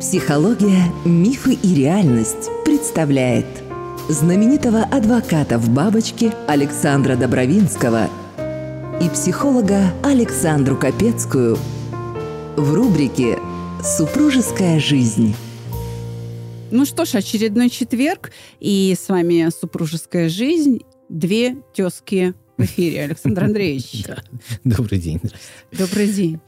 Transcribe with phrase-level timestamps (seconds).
[0.00, 3.44] Психология, мифы и реальность представляет
[4.08, 8.08] знаменитого адвоката в бабочке Александра Добровинского
[8.98, 11.58] и психолога Александру Капецкую
[12.56, 13.38] в рубрике
[13.84, 15.36] «Супружеская жизнь».
[16.70, 20.80] Ну что ж, очередной четверг, и с вами «Супружеская жизнь».
[21.10, 24.04] Две тезки в эфире, Александр Андреевич.
[24.06, 24.16] Да.
[24.64, 25.20] Добрый день.
[25.70, 26.40] Добрый день.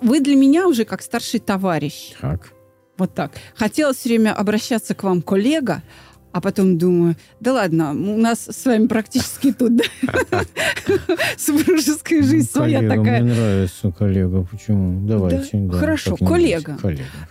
[0.00, 2.12] Вы для меня уже как старший товарищ.
[2.20, 2.52] Так.
[3.02, 3.32] Вот так.
[3.56, 5.82] Хотела все время обращаться к вам, коллега,
[6.30, 9.72] а потом думаю, да ладно, у нас с вами практически тут
[11.36, 13.22] супружеская жизнь своя такая.
[13.24, 14.46] Мне нравится коллега.
[14.48, 15.04] Почему?
[15.04, 15.48] Давайте.
[15.52, 16.78] Да, да, хорошо, коллега.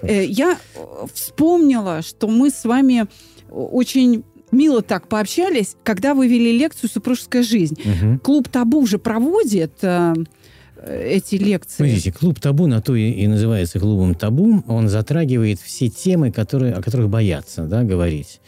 [0.01, 0.79] Э, Я э,
[1.13, 3.05] вспомнила, что мы с вами
[3.49, 7.81] очень мило так пообщались, когда вы вели лекцию «Супружеская жизнь».
[8.21, 10.15] Клуб «Табу» уже проводит э,
[10.85, 11.75] эти лекции.
[11.75, 14.63] Смотрите, клуб табу на то и, и называется клубом табу.
[14.67, 18.39] Он затрагивает все темы, которые, о которых боятся да, говорить.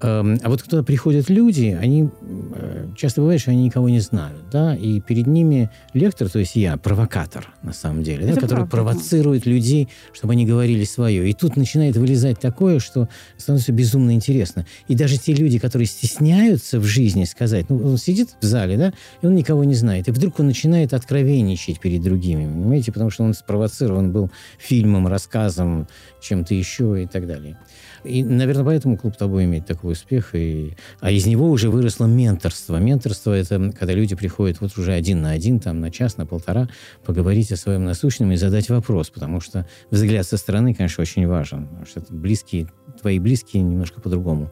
[0.00, 2.08] Эм, А вот когда приходят люди, они
[2.52, 6.54] э, часто бывает, что они никого не знают, да, и перед ними лектор, то есть
[6.54, 11.28] я, провокатор на самом деле, да, который правда, провоцирует людей, чтобы они говорили свое.
[11.28, 14.66] И тут начинает вылезать такое, что становится безумно интересно.
[14.86, 18.92] И даже те люди, которые стесняются в жизни сказать, ну, он сидит в зале, да,
[19.20, 23.24] и он никого не знает, и вдруг он начинает откровенничать перед другими, понимаете, потому что
[23.24, 25.88] он спровоцирован был фильмом, рассказом,
[26.20, 27.58] чем-то еще и так далее.
[28.04, 30.34] И, наверное, поэтому клуб табу имеет такой успех.
[30.34, 30.76] И...
[31.00, 32.76] А из него уже выросло менторство.
[32.76, 36.68] Менторство– это когда люди приходят вот уже один на один, там, на час, на полтора,
[37.04, 39.10] поговорить о своем насущном и задать вопрос.
[39.10, 41.66] Потому что взгляд со стороны, конечно, очень важен.
[41.66, 42.68] Потому что это близкие,
[43.00, 44.50] твои близкие немножко по-другому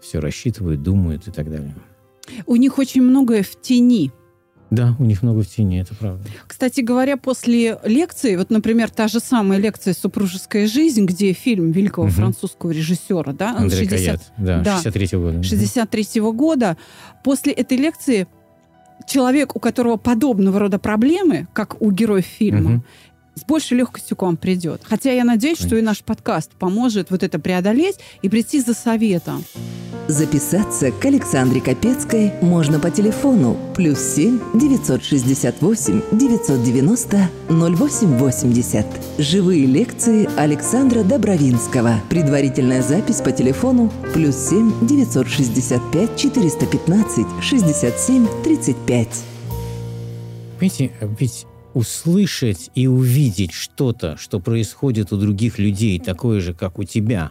[0.00, 1.74] все рассчитывают, думают и так далее.
[2.46, 4.12] У них очень многое в тени.
[4.70, 6.28] Да, у них много в тени, это правда.
[6.46, 12.06] Кстати говоря, после лекции, вот, например, та же самая лекция «Супружеская жизнь», где фильм великого
[12.06, 12.14] Мгм.
[12.14, 14.76] французского режиссера, да, Андрей 60 Каят, да, да.
[14.76, 15.42] 63 года.
[15.42, 16.76] 63 года,
[17.24, 18.26] после этой лекции
[19.06, 22.84] человек, у которого подобного рода проблемы, как у героев фильма, Мгм.
[23.38, 24.82] С большей легкостью к вам придет.
[24.84, 29.44] Хотя я надеюсь, что и наш подкаст поможет вот это преодолеть и прийти за советом.
[30.08, 38.86] Записаться к Александре Капецкой можно по телефону плюс 7 968 990 0880.
[39.18, 42.00] Живые лекции Александра Добровинского.
[42.08, 49.08] Предварительная запись по телефону плюс 7 965 415 67 35.
[50.58, 51.46] Понимаете, ведь
[51.78, 57.30] услышать и увидеть что-то, что происходит у других людей, такое же, как у тебя,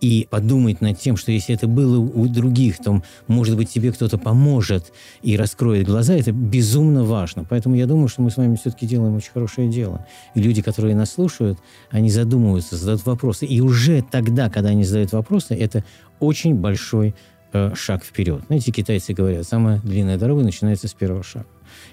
[0.00, 4.16] и подумать над тем, что если это было у других, то, может быть, тебе кто-то
[4.16, 4.92] поможет
[5.22, 7.44] и раскроет глаза, это безумно важно.
[7.44, 10.06] Поэтому я думаю, что мы с вами все-таки делаем очень хорошее дело.
[10.36, 11.58] И люди, которые нас слушают,
[11.90, 13.44] они задумываются, задают вопросы.
[13.44, 15.84] И уже тогда, когда они задают вопросы, это
[16.20, 17.16] очень большой
[17.52, 18.42] э, шаг вперед.
[18.46, 21.46] Знаете, китайцы говорят, самая длинная дорога начинается с первого шага.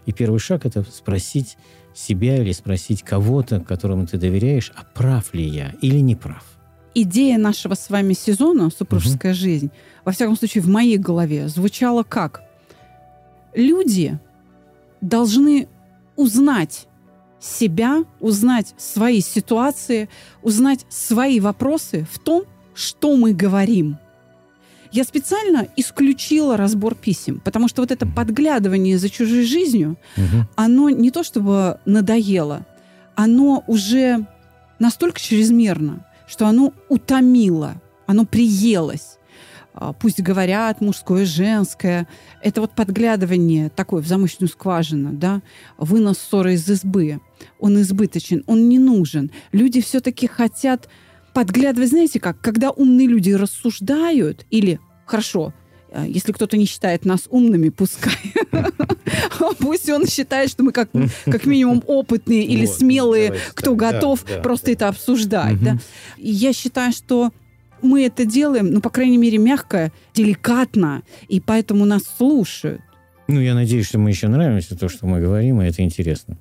[0.06, 1.58] И первый шаг– это спросить
[1.98, 6.44] себя или спросить кого-то, которому ты доверяешь, а прав ли я или не прав.
[6.94, 9.72] Идея нашего с вами сезона «Супружеская жизнь»,
[10.04, 12.44] во всяком случае, в моей голове звучала как?
[13.54, 14.20] Люди
[15.02, 15.68] должны
[16.16, 16.88] узнать
[17.40, 20.10] себя, узнать свои ситуации,
[20.42, 22.44] узнать свои вопросы в том,
[22.74, 23.98] что мы говорим.
[24.92, 30.48] Я специально исключила разбор писем, потому что вот это подглядывание за чужой жизнью, Мгм.
[30.56, 32.66] оно не то чтобы надоело,
[33.16, 34.26] оно уже
[34.80, 39.18] настолько чрезмерно, что оно утомило, оно приелось.
[39.74, 42.08] А, Пусть говорят мужское, женское.
[42.42, 45.42] Это вот подглядывание такое в замочную скважину, да,
[45.78, 47.20] вынос ссоры из избы.
[47.60, 49.32] Он избыточен, он не нужен.
[49.52, 50.90] Люди все-таки хотят
[51.38, 55.54] подглядывать, знаете как, когда умные люди рассуждают или, хорошо,
[55.92, 58.34] э, если кто-то не считает нас умными, пускай.
[59.60, 60.90] Пусть он считает, что мы как,
[61.26, 64.72] как минимум опытные или Вот, смелые, давайте кто да, готов да, просто да.
[64.72, 65.54] это обсуждать.
[65.58, 65.64] Мгм.
[65.64, 65.78] да.
[66.18, 67.32] И я считаю, что
[67.84, 72.82] мы это делаем, ну, по крайней мере, мягко, деликатно, и поэтому нас слушают.
[73.28, 76.40] Ну, я надеюсь, что мы еще нравимся, то, что мы говорим, и это интересно.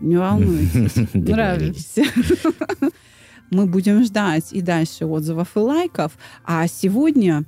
[0.00, 1.08] Не волнуйтесь.
[1.12, 2.04] Нравимся.
[3.50, 6.12] Мы будем ждать и дальше отзывов и лайков.
[6.44, 7.44] А сегодня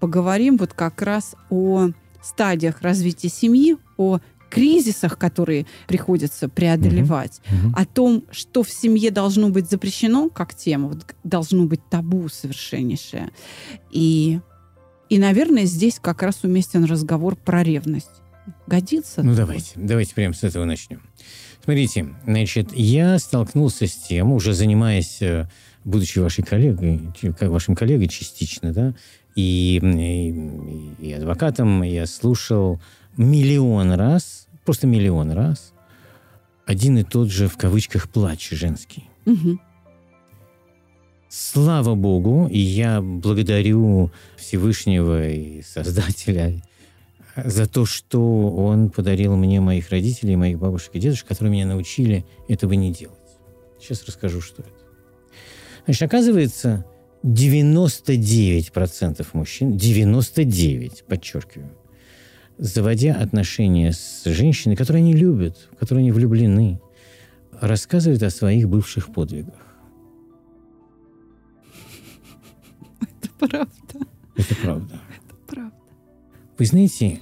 [0.00, 1.90] поговорим вот как раз о
[2.22, 4.18] стадиях развития семьи, о
[4.50, 7.74] кризисах, которые приходится преодолевать, Мгм.
[7.76, 13.30] о том, что в семье должно быть запрещено как тема, вот должно быть табу совершеннейшее.
[13.90, 14.38] И,
[15.08, 18.10] и, наверное, здесь как раз уместен разговор про ревность.
[18.66, 19.22] Годится?
[19.22, 21.00] Ну, давайте, давайте прямо с этого начнем.
[21.64, 25.48] Смотрите, значит, я столкнулся с тем, уже занимаясь э,
[25.82, 27.00] будучи вашей коллегой,
[27.38, 28.94] как вашим коллегой частично, да,
[29.34, 32.82] и, и, и адвокатом я слушал
[33.16, 35.72] миллион раз, просто миллион раз,
[36.66, 39.04] один и тот же, в кавычках, плач женский.
[39.24, 39.58] Угу.
[41.30, 46.62] Слава Богу, и я благодарю Всевышнего и Создателя
[47.36, 52.24] за то, что он подарил мне моих родителей, моих бабушек и дедушек, которые меня научили
[52.48, 53.18] этого не делать.
[53.80, 54.70] Сейчас расскажу, что это.
[55.84, 56.84] Значит, оказывается,
[57.24, 61.76] 99% мужчин, 99, подчеркиваю,
[62.58, 66.80] заводя отношения с женщиной, которую они любят, в которую они влюблены,
[67.60, 69.54] рассказывают о своих бывших подвигах.
[73.00, 73.68] Это правда.
[74.36, 74.54] Это правда.
[74.54, 75.00] Это правда.
[76.56, 77.20] Вы знаете,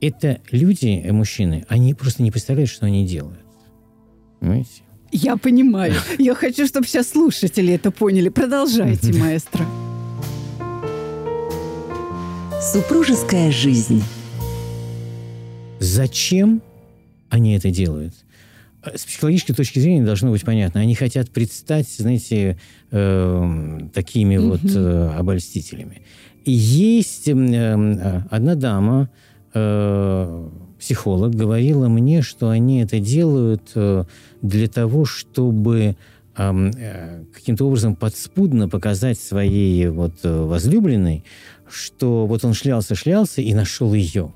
[0.00, 3.44] это люди, э, мужчины, они просто не представляют, что они делают.
[4.40, 4.82] Понимаете?
[5.12, 5.94] Я понимаю.
[6.18, 8.30] Я хочу, чтобы сейчас слушатели это поняли.
[8.30, 9.66] Продолжайте, маэстро.
[12.72, 14.02] Супружеская жизнь.
[15.78, 16.62] Зачем
[17.28, 18.14] они это делают?
[18.82, 20.80] С психологической точки зрения должно быть понятно.
[20.80, 22.58] Они хотят предстать, знаете,
[22.90, 26.02] э, такими вот э, обольстителями.
[26.44, 29.10] Есть э, одна дама,
[29.54, 30.48] э,
[30.78, 34.04] психолог, говорила мне, что они это делают э,
[34.40, 35.96] для того, чтобы
[36.36, 41.24] э, каким-то образом подспудно показать своей вот возлюбленной,
[41.68, 44.32] что вот он шлялся-шлялся и нашел ее.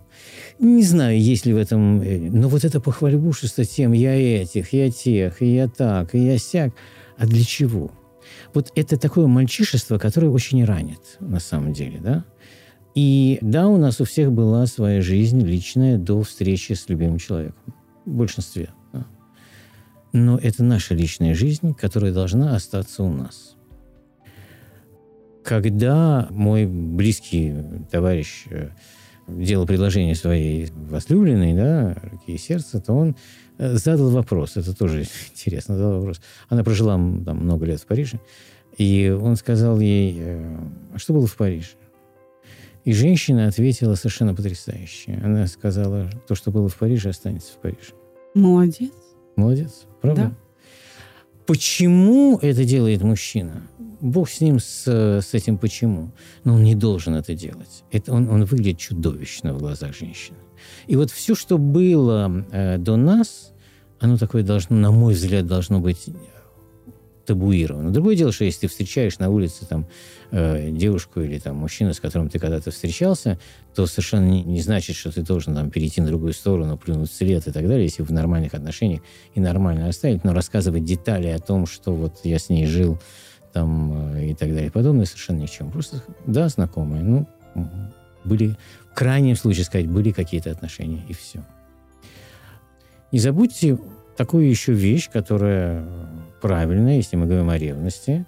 [0.58, 1.98] Не знаю, есть ли в этом...
[1.98, 6.72] Но вот это похвальбушество тем «я этих, я тех, я так, я сяк».
[7.16, 7.90] А для чего?
[8.54, 12.24] Вот это такое мальчишество, которое очень ранит, на самом деле, да?
[12.94, 17.74] И да, у нас у всех была своя жизнь личная до встречи с любимым человеком.
[18.04, 18.70] В большинстве.
[18.92, 19.06] Да.
[20.12, 23.56] Но это наша личная жизнь, которая должна остаться у нас.
[25.42, 27.52] Когда мой близкий
[27.90, 28.70] товарищ э,
[29.26, 33.16] делал предложение своей возлюбленной, да, руки и сердца, то он
[33.58, 36.20] задал вопрос, это тоже интересно, задал вопрос.
[36.48, 38.20] Она прожила там много лет в Париже,
[38.76, 40.56] и он сказал ей, э,
[40.94, 41.76] а что было в Париже?
[42.84, 45.18] И женщина ответила совершенно потрясающе.
[45.24, 47.94] Она сказала, то, что было в Париже, останется в Париже.
[48.34, 48.92] Молодец.
[49.36, 50.22] Молодец, правда?
[50.22, 50.34] Да.
[51.46, 53.62] Почему это делает мужчина?
[54.00, 56.12] Бог с ним, с, с этим почему.
[56.44, 57.84] Но он не должен это делать.
[57.90, 60.36] Это он, он выглядит чудовищно в глазах женщины.
[60.86, 63.52] И вот все, что было э, до нас,
[64.00, 66.08] оно такое должно, на мой взгляд, должно быть
[67.24, 67.90] табуировано.
[67.90, 69.86] Другое дело, что если ты встречаешь на улице там,
[70.30, 73.38] э, девушку или там, мужчину, с которым ты когда-то встречался,
[73.74, 77.46] то совершенно не, не значит, что ты должен там, перейти на другую сторону, плюнуть след
[77.46, 79.00] и так далее, если в нормальных отношениях
[79.34, 80.24] и нормально оставить.
[80.24, 82.98] Но рассказывать детали о том, что вот я с ней жил
[83.52, 85.70] там, э, и так далее, подобное, совершенно ни к чему.
[85.70, 87.28] Просто, да, знакомые, ну,
[88.24, 88.56] были,
[88.90, 91.44] в крайнем случае сказать, были какие-то отношения, и все.
[93.12, 93.78] Не забудьте
[94.16, 95.86] такую еще вещь, которая
[96.40, 98.26] правильная, если мы говорим о ревности,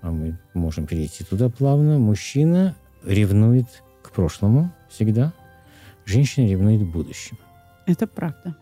[0.00, 1.98] а мы можем перейти туда плавно.
[1.98, 2.74] Мужчина
[3.04, 3.66] ревнует
[4.02, 5.32] к прошлому всегда,
[6.04, 7.38] женщина ревнует к будущему.
[7.86, 8.56] Это правда.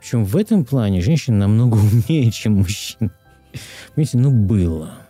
[0.00, 3.10] Причем в этом плане женщина намного умнее, чем мужчина.
[3.94, 5.07] Понимаете, ну было.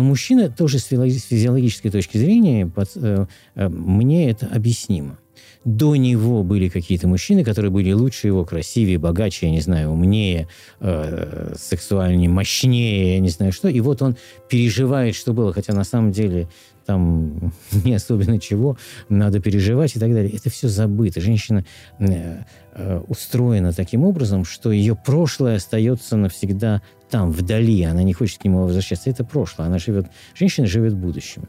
[0.00, 5.18] Но мужчина тоже с физиологической точки зрения, под, э, э, мне это объяснимо.
[5.66, 10.48] До него были какие-то мужчины, которые были лучше его, красивее, богаче, я не знаю, умнее,
[10.80, 13.68] э, сексуальнее, мощнее, я не знаю что.
[13.68, 14.16] И вот он
[14.48, 16.48] переживает, что было, хотя на самом деле
[16.86, 17.52] там
[17.84, 18.78] не особенно чего
[19.10, 20.32] надо переживать и так далее.
[20.34, 21.20] Это все забыто.
[21.20, 21.66] Женщина
[21.98, 26.80] э, э, устроена таким образом, что ее прошлое остается навсегда
[27.10, 27.82] там, вдали.
[27.82, 29.10] Она не хочет к нему возвращаться.
[29.10, 29.66] Это прошлое.
[29.66, 30.06] Она живет...
[30.34, 31.48] Женщина живет будущим.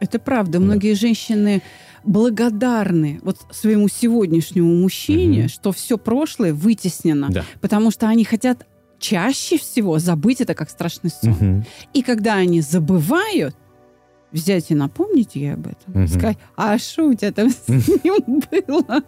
[0.00, 0.52] Это правда.
[0.52, 0.60] Да.
[0.60, 1.62] Многие женщины
[2.04, 5.48] благодарны вот своему сегодняшнему мужчине, угу.
[5.48, 7.44] что все прошлое вытеснено, да.
[7.60, 8.66] потому что они хотят
[8.98, 11.32] чаще всего забыть это как страшный сон.
[11.32, 11.64] Угу.
[11.94, 13.54] И когда они забывают,
[14.32, 16.06] взять и напомнить ей об этом, Угу.
[16.08, 19.02] сказать, а что у тебя там с ним было?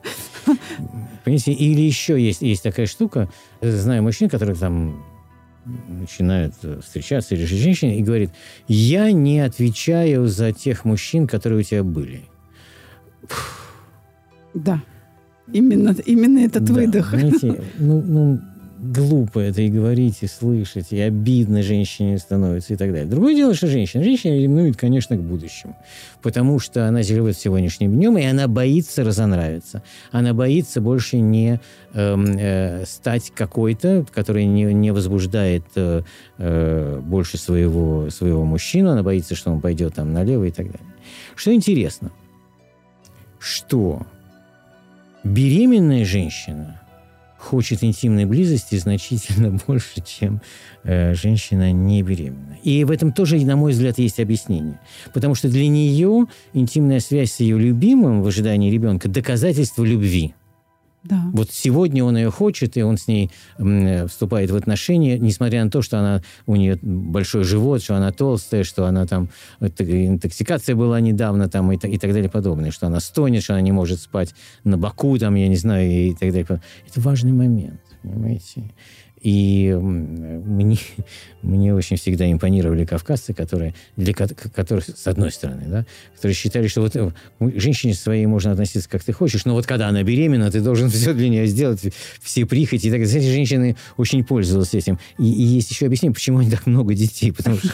[1.25, 3.30] Понимаете, или еще есть, есть такая штука,
[3.61, 5.12] знаю мужчин, которые там
[5.64, 8.31] начинают встречаться или же женщины и говорит,
[8.69, 12.23] я не отвечаю за тех мужчин, которые у тебя были.
[14.54, 14.83] Да.
[15.52, 17.11] Именно, именно этот да, выдох.
[17.11, 18.40] Знаете, ну, ну,
[18.82, 23.06] глупо это и говорить, и слышать, и обидно женщине становится и так далее.
[23.06, 24.02] Другое дело, что женщина.
[24.02, 25.76] Женщина ревнует, конечно, к будущему.
[26.20, 29.84] Потому что она живет сегодняшним днем, и она боится разонравиться.
[30.10, 31.60] Она боится больше не
[31.94, 36.02] э, э, стать какой-то, который не, не возбуждает э,
[36.38, 38.90] э, больше своего, своего мужчину.
[38.90, 40.88] Она боится, что он пойдет там налево и так далее.
[41.36, 42.10] Что интересно,
[43.38, 44.04] что
[45.22, 46.80] беременная женщина–
[47.42, 50.40] хочет интимной близости значительно больше, чем
[50.84, 52.56] э, женщина не беременна.
[52.62, 54.78] И в этом тоже, на мой взгляд, есть объяснение.
[55.12, 60.34] Потому что для нее интимная связь с ее любимым в ожидании ребенка– доказательство любви.
[61.04, 61.21] Да.
[61.32, 63.30] Вот сегодня он ее хочет, и он с ней
[64.09, 68.62] вступает в отношения, несмотря на то, что она, у нее большой живот, что она толстая,
[68.62, 69.28] что она там,
[69.61, 73.73] интоксикация была недавно там и, и так далее подобное, что она стонет, что она не
[73.73, 76.47] может спать на боку, там, я не знаю, и так далее.
[76.88, 78.71] Это важный момент, понимаете?
[79.22, 80.78] И мне,
[81.42, 85.86] мне очень всегда импонировали кавказцы, которые, для которых, с одной стороны, да,
[86.16, 87.10] которые считали, что вот э,
[87.56, 91.14] женщине своей можно относиться как ты хочешь, но вот когда она беременна, ты должен все
[91.14, 91.80] для нее сделать,
[92.20, 92.88] все прихоти.
[92.88, 93.00] И так.
[93.00, 94.98] Эти женщины очень пользовались этим.
[95.18, 97.32] И, и есть еще объяснение, почему они так много детей.
[97.32, 97.70] Потому что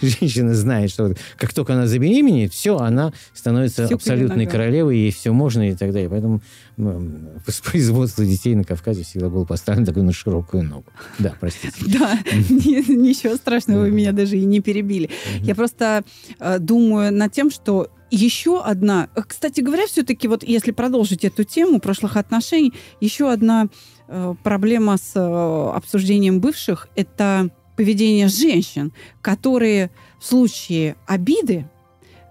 [0.00, 5.70] женщина знает, что как только она забеременеет, все, она становится абсолютной королевой, ей все можно
[5.70, 6.10] и так далее.
[6.10, 6.40] Поэтому
[6.76, 10.86] воспроизводство детей на Кавказе всегда было поставлено такой на широкую ногу.
[11.18, 11.74] Да, простите.
[11.86, 15.10] Да, ничего страшного, вы меня даже и не перебили.
[15.40, 16.02] Я просто
[16.38, 21.44] э, думаю над тем, что еще одна, э, кстати говоря, все-таки вот если продолжить эту
[21.44, 23.68] тему прошлых отношений, еще одна
[24.08, 29.90] э, проблема с обсуждением бывших– это поведение женщин, которые
[30.20, 31.68] в случае обиды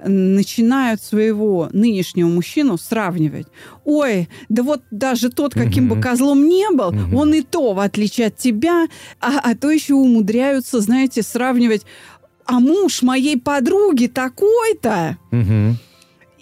[0.05, 3.47] начинают своего нынешнего мужчину сравнивать.
[3.85, 5.95] Ой, да вот даже тот, каким угу.
[5.95, 7.17] бы козлом не был, угу.
[7.17, 8.87] он и то, в отличие от тебя,
[9.19, 11.83] а, а то еще умудряются, знаете, сравнивать.
[12.45, 15.17] А муж моей подруги такой-то.
[15.31, 15.77] Угу.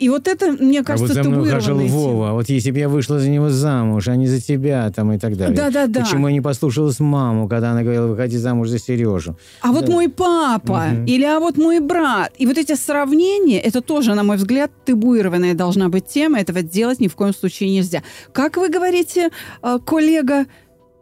[0.02, 2.80] И вот это, мне кажется, а вот за мной хажал Вова, а вот если бы
[2.80, 5.56] я вышла за него замуж, а не за тебя, там и так далее.
[5.56, 6.02] Да-да-да.
[6.02, 9.36] Почему я не послушалась маму, когда она говорила, выходи замуж за Сережу?
[9.62, 9.74] А да.
[9.74, 11.06] вот мой папа, угу.
[11.06, 12.34] или а вот мой брат.
[12.40, 17.00] И вот эти сравнения, это тоже, на мой взгляд, табуированная должна быть тема, этого делать
[17.00, 18.02] ни в коем случае нельзя.
[18.34, 19.30] Как вы говорите,
[19.62, 20.48] э, коллега,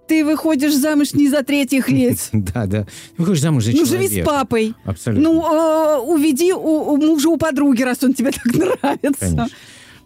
[0.10, 2.30] ты выходишь замуж не за третьих лиц.
[2.50, 2.88] Да, да.
[3.18, 3.94] Выходишь замуж за человека.
[3.94, 4.74] Ну, живи с папой.
[4.84, 5.30] Абсолютно.
[5.30, 9.20] Ну, э, уведи у, мужа у подруги, раз он тебе так нравится.
[9.20, 9.48] Конечно.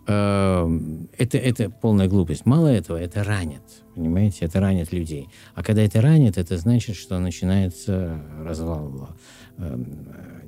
[0.08, 0.80] Э,
[1.18, 2.46] это, это полная глупость.
[2.46, 3.62] Мало этого, это ранит.
[3.96, 5.30] Понимаете, это ранит людей.
[5.56, 9.10] А когда это ранит, это значит, что начинается развал
[9.58, 9.80] э,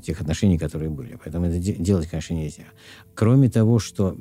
[0.04, 1.18] тех отношений, которые были.
[1.24, 2.66] Поэтому это делать, конечно, нельзя.
[3.14, 4.18] Кроме того, что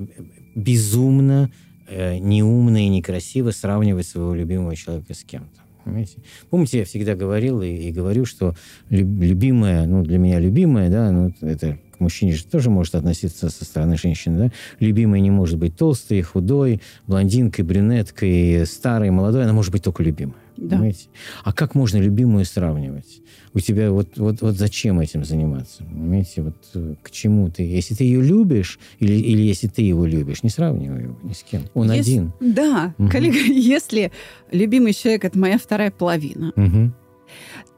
[0.55, 1.51] безумно
[1.89, 5.61] э, неумно и некрасиво сравнивать своего любимого человека с кем-то.
[5.85, 6.19] Понимаете?
[6.49, 8.55] Помните, я всегда говорил и, и говорю, что
[8.89, 13.65] любимая, ну, для меня любимая, да, ну, это к мужчине же тоже может относиться со
[13.65, 14.53] стороны женщины, да?
[14.81, 20.44] Любимая не может быть толстой, худой, блондинкой, брюнеткой, старой, молодой, она может быть только любимая.
[20.57, 20.77] Да.
[20.77, 21.09] Понимаете?
[21.43, 23.21] А как можно любимую сравнивать?
[23.53, 25.85] У тебя вот, вот, вот зачем этим заниматься?
[25.85, 27.63] Понимаете, вот э, к чему ты?
[27.65, 31.43] Если ты ее любишь, или, или если ты его любишь, не сравнивай его ни с
[31.43, 31.63] кем.
[31.75, 32.33] Он если, один.
[32.41, 33.09] Да, угу.
[33.09, 34.13] коллега, если
[34.51, 36.93] любимый человек это моя вторая половина, угу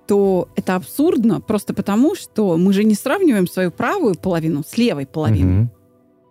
[0.06, 5.04] то это абсурдно просто потому, что мы же не сравниваем свою правую половину с левой
[5.04, 5.62] половиной.
[5.62, 5.71] Угу.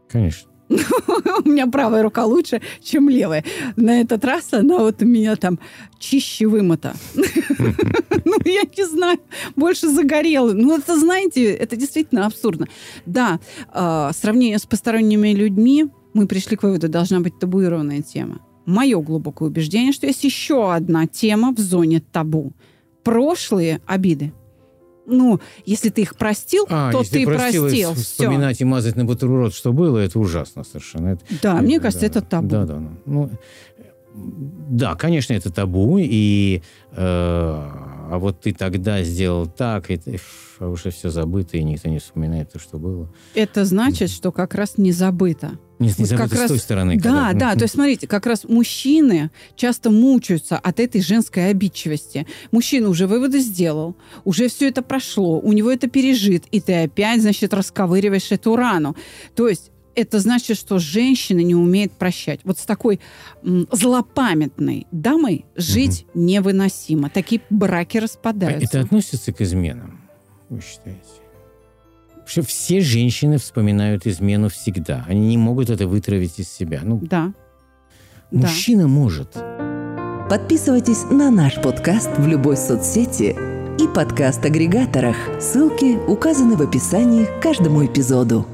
[0.08, 0.50] Конечно.
[1.46, 3.44] у меня правая рука лучше, чем левая.
[3.76, 5.60] На этот раз она вот у меня там
[6.00, 6.96] чище вымыта.
[7.16, 9.20] ну, я не знаю,
[9.56, 10.54] больше загорела.
[10.54, 12.68] Ну, это, знаете, это действительно абсурдно.
[13.06, 13.40] Да,
[13.74, 18.40] э, сравнение с посторонними людьми, мы пришли к выводу, должна быть табуированная тема.
[18.66, 22.54] Мое глубокое убеждение, что есть еще одна тема в зоне табу.
[23.04, 24.34] Прошлые обиды
[25.06, 27.64] ну, если ты их простил, а, то ты простил.
[27.64, 31.10] простил вспоминать и мазать на бутерброд, что было, это ужасно совершенно.
[31.10, 32.48] Это, да, это, мне кажется, да, это табу.
[32.48, 32.84] Да, да.
[33.06, 33.30] Ну,
[34.16, 40.00] да, конечно, это табу, и э, а вот ты тогда сделал так, и
[40.60, 43.10] а уже все забыто, и никто не вспоминает то, что было.
[43.34, 45.60] Это значит, что как раз не забыто.
[45.80, 46.98] Не, не вот как раз, с той стороны.
[46.98, 47.34] Да, когда...
[47.34, 47.56] да.
[47.56, 52.28] То есть, смотрите, как раз мужчины часто мучаются от этой женской обидчивости.
[52.52, 57.22] Мужчина уже выводы сделал, уже все это прошло, у него это пережит, и ты опять,
[57.22, 58.96] значит, расковыриваешь эту рану.
[59.36, 62.42] То есть это значит, что женщина не умеет прощать.
[62.44, 63.00] Вот с такой
[63.44, 66.24] м, злопамятной дамой жить угу.
[66.24, 67.10] невыносимо.
[67.10, 68.78] Такие браки распадаются.
[68.78, 70.02] Это относится к изменам,
[70.50, 71.25] вы считаете?
[72.26, 75.06] Что все женщины вспоминают измену всегда.
[75.08, 76.82] Они не могут это вытравить из себя.
[76.84, 77.34] Ну, да.
[78.32, 78.88] Мужчина да.
[78.88, 79.38] может.
[80.30, 83.36] Подписывайтесь на наш подкаст в любой соцсети
[83.80, 85.16] и подкаст-агрегаторах.
[85.40, 88.48] Ссылки указаны в описании к каждому эпизоду.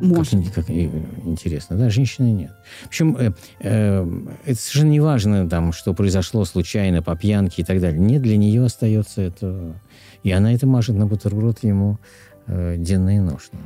[0.00, 0.44] Может.
[0.46, 0.90] Как, как и-
[1.24, 2.52] интересно, да, женщины нет.
[2.88, 4.06] Причем э, э,
[4.44, 7.98] это совершенно не важно, там, что произошло случайно по пьянке и так далее.
[7.98, 9.74] Нет, для нее остается это...
[10.22, 11.98] И она это мажет на бутерброд ему
[12.46, 13.58] э, ношно.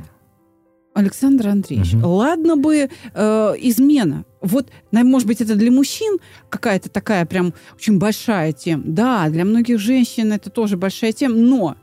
[0.93, 2.05] Александр Андреевич, Мгм.
[2.05, 4.25] ладно бы э, измена.
[4.41, 6.17] Вот, на- может быть, это для мужчин
[6.49, 8.83] какая-то такая прям очень большая тема.
[8.85, 11.75] Да, для многих женщин это тоже большая тема, но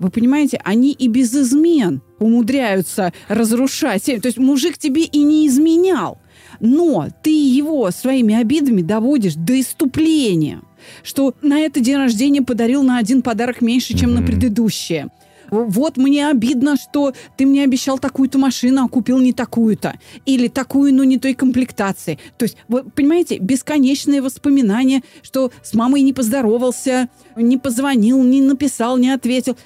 [0.00, 4.04] вы понимаете, они и без измен умудряются разрушать.
[4.06, 6.18] То есть мужик тебе и не изменял,
[6.58, 10.62] но ты его своими обидами доводишь до иступления,
[11.04, 14.26] что на это день рождения подарил на один подарок меньше, чем на Мгм.
[14.26, 15.08] предыдущее.
[15.50, 19.94] Вот мне обидно, что ты мне обещал такую-то машину, а купил не такую-то.
[20.26, 22.18] Или такую, но не той комплектации.
[22.36, 28.96] То есть, вот, понимаете, бесконечные воспоминания, что с мамой не поздоровался, не позвонил, не написал,
[28.98, 29.56] не ответил.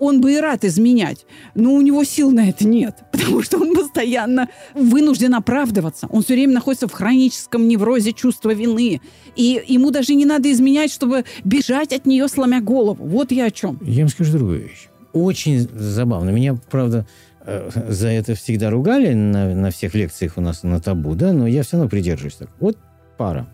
[0.00, 3.74] Он бы и рад изменять, но у него сил на это нет, потому что он
[3.74, 6.08] постоянно вынужден оправдываться.
[6.08, 9.00] Он все время находится в хроническом неврозе чувства вины.
[9.36, 13.04] И ему даже не надо изменять, чтобы бежать от нее, сломя голову.
[13.04, 13.78] Вот я о чем.
[13.82, 14.88] Я вам скажу другую вещь.
[15.12, 16.30] Очень забавно.
[16.30, 17.06] Меня, правда,
[17.44, 21.46] э, за это всегда ругали на, на всех лекциях у нас на табу, да, но
[21.46, 22.48] я все равно придерживаюсь так.
[22.58, 22.78] Вот
[23.18, 23.46] пара.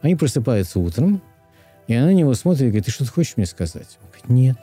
[0.00, 1.20] Они просыпаются утром,
[1.88, 3.98] и она на него смотрит и говорит, ты что-то хочешь мне сказать?
[4.00, 4.56] Он говорит, нет.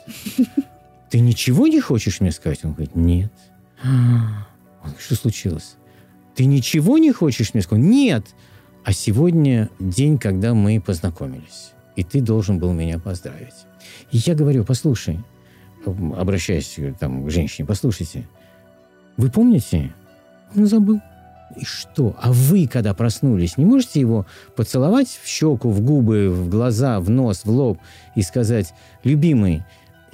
[1.10, 2.64] Ты ничего не хочешь мне сказать?
[2.64, 3.32] Он говорит, нет.
[3.84, 4.48] «А».
[4.82, 5.76] Он говорит, что случилось?
[6.36, 7.84] Ты ничего не хочешь мне сказать?
[7.84, 8.26] Нет.
[8.84, 13.66] А сегодня день, когда мы познакомились, и ты должен был меня поздравить.
[14.12, 15.20] И я говорю, послушай,
[15.86, 18.28] обращаясь э, там, к женщине, послушайте,
[19.18, 19.94] вы помните?
[20.56, 21.02] Он забыл.
[21.56, 22.16] И что?
[22.22, 27.10] А вы, когда проснулись, не можете его поцеловать в щеку, в губы, в глаза, в
[27.10, 27.80] нос, в лоб
[28.16, 28.74] и сказать,
[29.04, 29.64] любимый,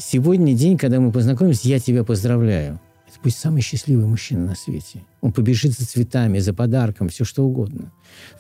[0.04, 2.80] сегодня день, когда мы познакомились, я тебя поздравляю.
[3.08, 5.04] Это будет самый счастливый мужчина на свете.
[5.22, 7.92] Он побежит за цветами, за подарком, все что угодно.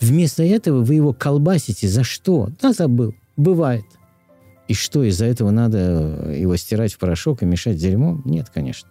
[0.01, 1.87] Вместо этого вы его колбасите.
[1.87, 2.49] За что?
[2.61, 3.13] Да, забыл.
[3.37, 3.85] Бывает.
[4.67, 8.21] И что, из-за этого надо его стирать в порошок и мешать дерьмом?
[8.25, 8.89] Нет, конечно.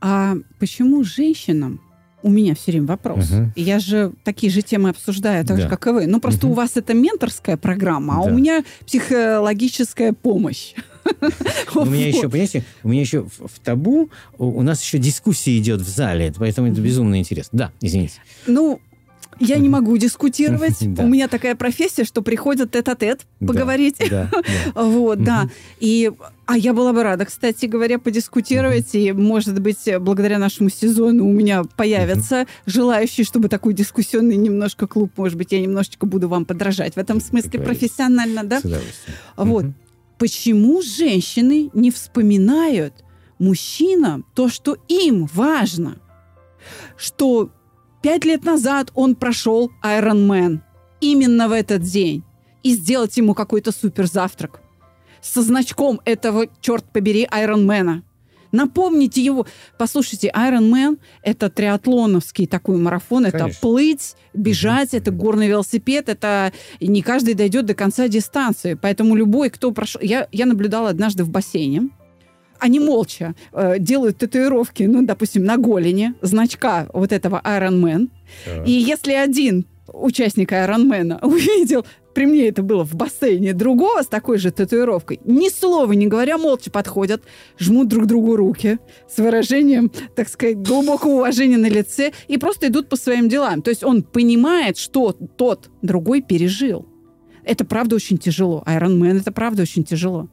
[0.00, 1.80] А почему женщинам
[2.22, 3.30] у меня все время вопрос.
[3.30, 3.52] Мгм.
[3.56, 5.68] Я же такие же темы обсуждаю, так же, Да.
[5.70, 6.06] как и вы.
[6.06, 6.52] Ну, просто Мгм.
[6.52, 8.30] у вас это менторская программа, а Да.
[8.30, 10.74] у меня психологическая помощь.
[11.74, 15.88] У меня еще, понимаете, у меня еще в, табу, у нас еще дискуссия идет в
[15.88, 17.58] зале, поэтому это безумно интересно.
[17.58, 18.14] Да, извините.
[18.46, 18.80] Ну,
[19.40, 20.80] я не могу дискутировать.
[20.98, 23.96] У меня такая профессия, что приходят тет-а-тет поговорить.
[24.74, 25.48] Вот, да.
[25.78, 26.10] И,
[26.46, 28.94] а я была бы рада, кстати говоря, подискутировать.
[28.94, 35.12] И, может быть, благодаря нашему сезону у меня появятся желающие, чтобы такой дискуссионный немножко клуб,
[35.16, 38.60] может быть, я немножечко буду вам подражать в этом смысле профессионально, да?
[38.60, 39.16] С удовольствием.
[39.36, 39.66] Вот.
[40.18, 42.92] Почему женщины не вспоминают
[43.38, 45.96] мужчинам то, что им важно?
[46.96, 47.50] Что
[48.02, 50.60] пять лет назад он прошел Iron Man
[51.00, 52.22] именно в этот день
[52.62, 54.60] и сделать ему какой-то суперзавтрак
[55.20, 58.02] со значком этого, черт побери, Айронмена.
[58.52, 59.46] Напомните его.
[59.78, 63.26] Послушайте, Iron Man– это триатлоновский такой марафон.
[63.26, 63.60] Это Конечно.
[63.60, 66.08] плыть, бежать, это горный велосипед.
[66.08, 68.74] Это не каждый дойдет до конца дистанции.
[68.74, 70.00] Поэтому любой, кто прошел...
[70.02, 71.90] Я, я наблюдала однажды в бассейне.
[72.60, 78.08] Они молча э, делают татуировки, ну, допустим, на голени значка вот этого Iron Man.
[78.44, 78.68] Так.
[78.68, 84.38] И если один участник Айронмена увидел, при мне это было в бассейне, другого с такой
[84.38, 87.22] же татуировкой, ни слова не говоря, молча подходят,
[87.58, 92.88] жмут друг другу руки с выражением, так сказать, глубокого уважения на лице и просто идут
[92.88, 93.62] по своим делам.
[93.62, 96.86] То есть он понимает, что тот другой пережил.
[97.44, 98.62] Это правда очень тяжело.
[98.66, 100.28] Айронмен это правда очень тяжело.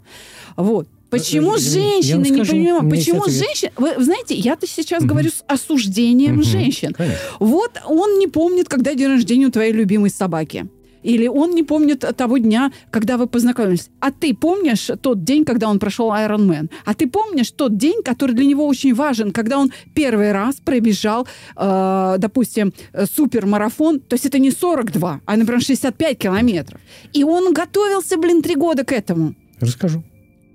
[0.56, 0.90] Вот.
[1.10, 3.72] Почему я- я женщины не скажу, Почему женщины...
[3.78, 5.10] Вы знаете, я-то сейчас Мгм.
[5.10, 6.44] говорю с осуждением Мгм.
[6.44, 6.94] женщин.
[6.94, 7.20] Конечно.
[7.40, 10.66] Вот он не помнит, когда день рождения у твоей любимой собаки.
[11.04, 13.88] Или он не помнит того дня, когда вы познакомились.
[14.02, 16.70] А ты помнишь тот день, когда он прошел Iron Man?
[16.86, 21.26] А ты помнишь тот день, который для него очень важен, когда он первый раз пробежал,
[21.56, 22.74] э, допустим,
[23.16, 26.82] супермарафон, то есть это не 42, а, например, 65 километров.
[27.14, 29.34] И он готовился, блин, три года к этому.
[29.62, 30.04] Расскажу.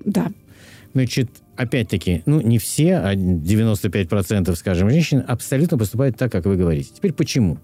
[0.05, 0.33] Да.
[0.95, 6.93] Значит, опять-таки, ну, не все, а 95%, скажем, женщин абсолютно поступают так, как вы говорите.
[6.95, 7.59] Теперь почему?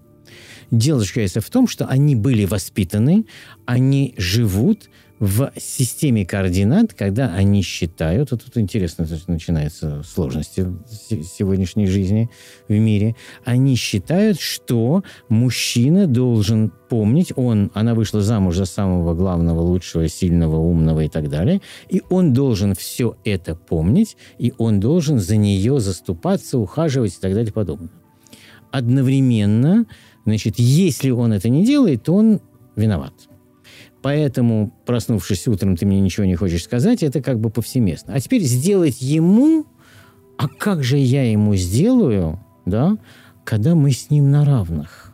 [0.71, 3.25] Дело заключается в том, что они были воспитаны,
[3.65, 4.89] они живут
[5.19, 10.65] в системе координат, когда они считают, вот тут интересно начинается сложности
[11.37, 12.29] сегодняшней жизни
[12.69, 19.59] в мире, они считают, что мужчина должен помнить, он, она вышла замуж за самого главного,
[19.59, 25.19] лучшего, сильного, умного и так далее, и он должен все это помнить, и он должен
[25.19, 27.91] за нее заступаться, ухаживать и так далее и подобное.
[28.71, 29.85] Одновременно,
[30.25, 32.39] значит, если он это не делает, то он
[32.75, 33.13] виноват.
[34.01, 38.13] Поэтому, проснувшись утром, ты мне ничего не хочешь сказать, это как бы повсеместно.
[38.13, 39.65] А теперь сделать ему,
[40.37, 42.97] а как же я ему сделаю, да,
[43.43, 45.13] когда мы с ним на равных?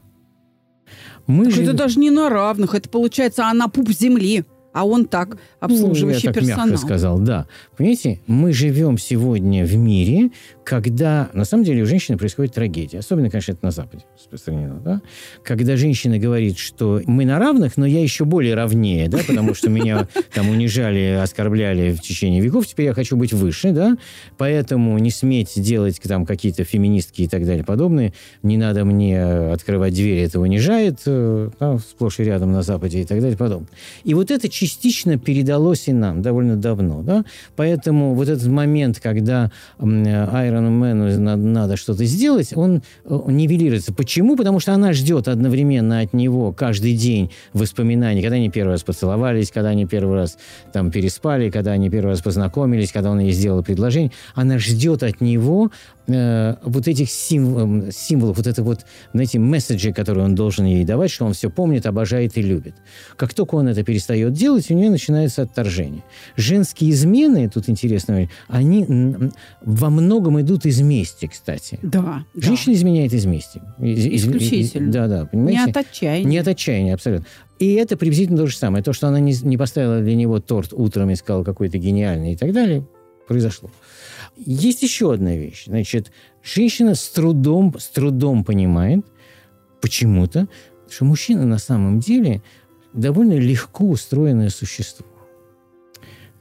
[1.26, 1.64] Мы же...
[1.64, 6.30] Это даже не на равных, это получается, она пуп земли а он так, обслуживающий ну,
[6.30, 6.68] я так персонал.
[6.68, 7.48] мягко сказал, да.
[7.78, 10.32] Понимаете, мы живем сегодня в мире,
[10.66, 13.00] когда на самом деле у женщины происходит трагедия.
[13.00, 14.82] Особенно, конечно, это на Западе распространено.
[14.84, 15.02] Да?
[15.44, 19.70] Когда женщина говорит, что мы на равных, но я еще более равнее, да, потому что
[19.70, 23.96] меня там унижали, оскорбляли в течение веков, теперь я хочу быть выше, да,
[24.38, 29.94] поэтому не сметь делать там какие-то феминистки и так далее подобные, не надо мне открывать
[29.94, 33.70] двери, это унижает, э, да, сплошь и рядом на Западе и так далее подобное.
[34.04, 37.24] И вот это частично передалось и нам довольно давно, да,
[37.56, 43.94] поэтому вот этот момент, когда Айрону Мэну надо, надо что-то сделать, он э, нивелируется.
[43.94, 44.36] Почему?
[44.36, 49.52] Потому что она ждет одновременно от него каждый день воспоминаний, когда они первый раз поцеловались,
[49.52, 50.38] когда они первый раз
[50.74, 54.12] там переспали, когда они первый раз познакомились, когда он ей сделал предложение.
[54.34, 55.72] Она ждет от него
[56.08, 61.12] э, вот этих символ, символов, вот это вот, знаете, месседжи, которые он должен ей давать,
[61.12, 62.76] что он все помнит, обожает и любит.
[63.16, 66.04] Как только он это перестает делать, у нее начинается отторжение.
[66.36, 68.86] Женские измены, тут интересно, они
[69.62, 71.80] во многом идут из мести, кстати.
[71.82, 72.24] Да.
[72.36, 72.80] Женщина да.
[72.80, 73.62] изменяет из мести.
[73.80, 74.92] Из, Исключительно.
[74.92, 75.62] да, да, понимаете?
[75.66, 76.30] Не от отчаяния.
[76.30, 77.26] Не от отчаяния, абсолютно.
[77.60, 78.84] И это приблизительно то же самое.
[78.84, 82.36] То, что она не, не поставила для него торт утром и сказала какой-то гениальный и
[82.36, 82.86] так далее,
[83.28, 83.72] произошло.
[84.38, 85.66] Есть еще одна вещь.
[85.66, 86.12] Значит,
[86.44, 89.06] женщина с трудом, с трудом понимает
[89.82, 90.48] почему-то,
[90.90, 92.42] что мужчина на самом деле
[92.94, 95.06] довольно легко устроенное существо.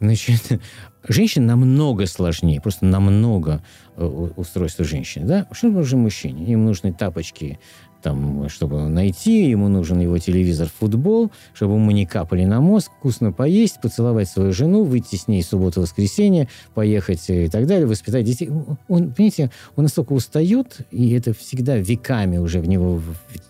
[0.00, 0.60] Значит,
[1.08, 3.64] женщина намного сложнее, просто намного
[3.96, 5.26] э, устройство женщины.
[5.26, 5.48] Да?
[5.52, 6.46] Что нужно мужчине?
[6.52, 7.58] Им нужны тапочки
[8.04, 13.32] там, чтобы найти, ему нужен его телевизор, футбол, чтобы ему не капали на мозг, вкусно
[13.32, 18.50] поесть, поцеловать свою жену, выйти с ней субботу-воскресенье, поехать и так далее, воспитать детей.
[18.88, 23.00] Он, понимаете, он настолько устает, и это всегда веками уже в него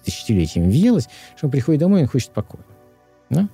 [0.04, 2.62] тысячелетиями въелось, что он приходит домой, он хочет покоя.
[3.30, 3.48] Да?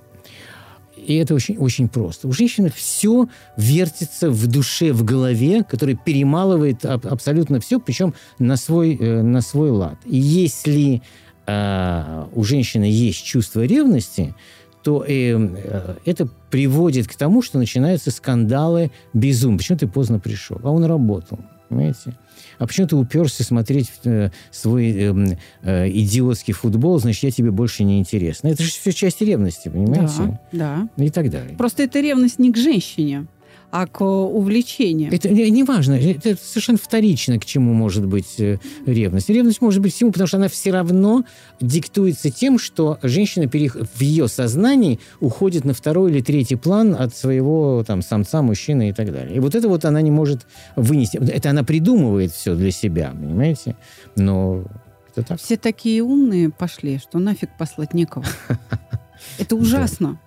[1.05, 2.27] И это очень, очень просто.
[2.27, 8.95] У женщины все вертится в душе, в голове, которая перемалывает абсолютно все, причем на свой,
[8.95, 9.97] э, на свой лад.
[10.05, 11.01] И если
[11.47, 14.35] э, у женщины есть чувство ревности,
[14.83, 19.57] то э, э, это приводит к тому, что начинаются скандалы безум.
[19.57, 20.59] Почему ты поздно пришел?
[20.63, 22.15] А он работал, понимаете?
[22.61, 27.83] А почему ты уперся смотреть э, свой э, э, идиотский футбол, значит, я тебе больше
[27.83, 28.49] не интересна.
[28.49, 30.39] Это же все часть ревности, понимаете?
[30.51, 31.03] Да, да.
[31.03, 31.57] И так далее.
[31.57, 33.25] Просто это ревность не к женщине,
[33.71, 35.13] а к увлечению.
[35.13, 39.29] Это не, не важно, это совершенно вторично, к чему может быть э, ревность.
[39.29, 41.23] Ревность может быть всему, потому что она все равно
[41.61, 47.83] диктуется тем, что женщина в ее сознании уходит на второй или третий план от своего
[47.87, 49.37] там самца, мужчины и так далее.
[49.37, 51.17] И вот это вот она не может вынести.
[51.17, 53.77] Это она придумывает все для себя, понимаете?
[54.17, 54.65] Но
[55.11, 55.39] это так.
[55.39, 58.25] Все такие умные пошли, что нафиг послать некого.
[59.37, 60.19] Это ужасно.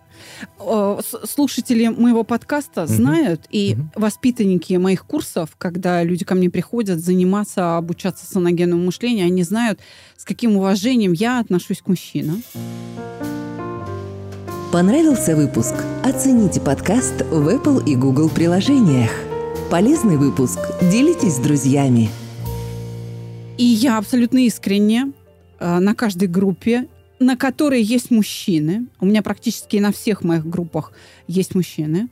[0.59, 7.77] Э, слушатели моего подкаста знают, и воспитанники моих курсов, когда люди ко мне приходят заниматься,
[7.77, 9.81] обучаться саногенному мышлению, они знают,
[10.17, 12.43] с каким уважением я отношусь к мужчинам.
[14.73, 15.75] Понравился выпуск?
[16.03, 19.11] Оцените подкаст в Apple и Google приложениях.
[19.71, 20.59] Полезный выпуск.
[20.91, 22.11] Делитесь с друзьями.
[23.57, 25.13] И я абсолютно искренне
[25.61, 30.93] э, на каждой группе на которой есть мужчины, у меня практически на всех моих группах
[31.27, 32.09] есть мужчины,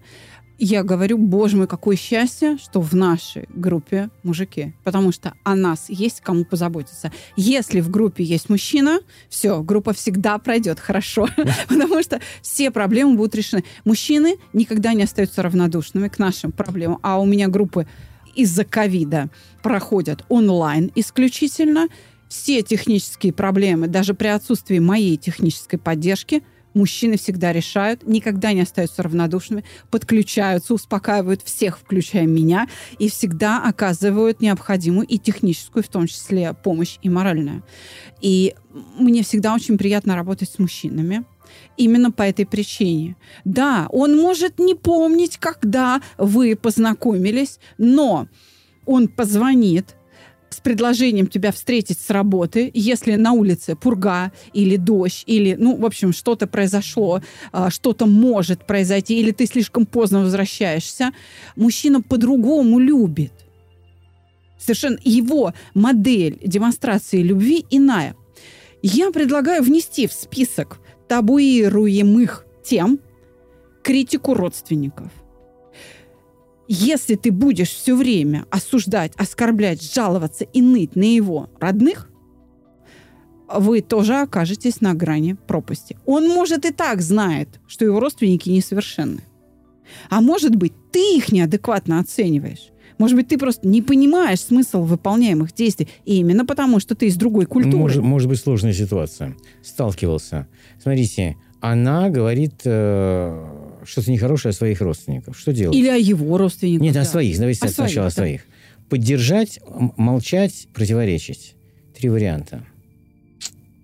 [0.64, 5.86] я говорю, боже мой, какое счастье, что в нашей группе мужики, потому что о нас
[5.88, 7.10] есть кому позаботиться.
[7.34, 11.28] Если в группе есть мужчина, все, группа всегда пройдет хорошо,
[11.68, 13.64] потому что все проблемы будут решены.
[13.84, 17.88] Мужчины никогда не остаются равнодушными к нашим проблемам, а у меня группы
[18.36, 19.30] из-за ковида
[19.62, 21.88] проходят онлайн исключительно,
[22.32, 26.42] все технические проблемы, даже при отсутствии моей технической поддержки,
[26.74, 32.66] Мужчины всегда решают, никогда не остаются равнодушными, подключаются, успокаивают всех, включая меня,
[32.98, 37.62] и всегда оказывают необходимую и техническую, в том числе, помощь и моральную.
[38.22, 38.54] И
[38.98, 41.24] мне всегда очень приятно работать с мужчинами.
[41.76, 43.16] Именно по этой причине.
[43.44, 48.28] Да, он может не помнить, когда вы познакомились, но
[48.86, 49.94] он позвонит,
[50.52, 55.84] с предложением тебя встретить с работы, если на улице пурга или дождь, или, ну, в
[55.84, 61.12] общем, что-то произошло, а, что-то может произойти, или ты слишком поздно возвращаешься,
[61.56, 63.32] мужчина по-другому любит.
[64.58, 68.14] Совершенно его модель демонстрации любви иная.
[68.82, 73.00] Я предлагаю внести в список табуируемых тем
[73.82, 75.10] критику родственников.
[76.68, 82.08] Если ты будешь все время осуждать, оскорблять, жаловаться и ныть на его родных,
[83.52, 85.98] вы тоже окажетесь на грани пропасти.
[86.06, 89.22] Он, может, и так знает, что его родственники несовершенны.
[90.08, 92.70] А может быть, ты их неадекватно оцениваешь.
[92.98, 97.16] Может быть, ты просто не понимаешь смысл выполняемых действий, и именно потому, что ты из
[97.16, 97.76] другой культуры.
[97.76, 99.36] Может, может быть сложная ситуация.
[99.62, 100.46] Сталкивался.
[100.80, 105.36] Смотрите, она говорит э, что-то нехорошее о своих родственниках.
[105.36, 105.76] Что делать?
[105.76, 106.82] Или о его родственниках.
[106.82, 107.00] Нет, да.
[107.02, 107.38] о своих.
[107.38, 108.88] Давайте О сначала своих, о своих.
[108.88, 109.60] Поддержать,
[109.96, 111.54] молчать, противоречить.
[111.98, 112.64] Три варианта.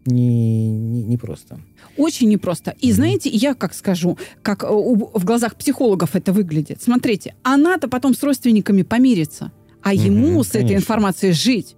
[0.06, 1.60] Не, не, не просто.
[1.96, 2.74] Очень непросто.
[2.80, 6.80] И знаете, я как скажу, как э, у- в глазах психологов это выглядит.
[6.82, 10.76] Смотрите, она-то потом с родственниками помирится, а ему Мгм, с этой конечно.
[10.76, 11.76] информацией жить.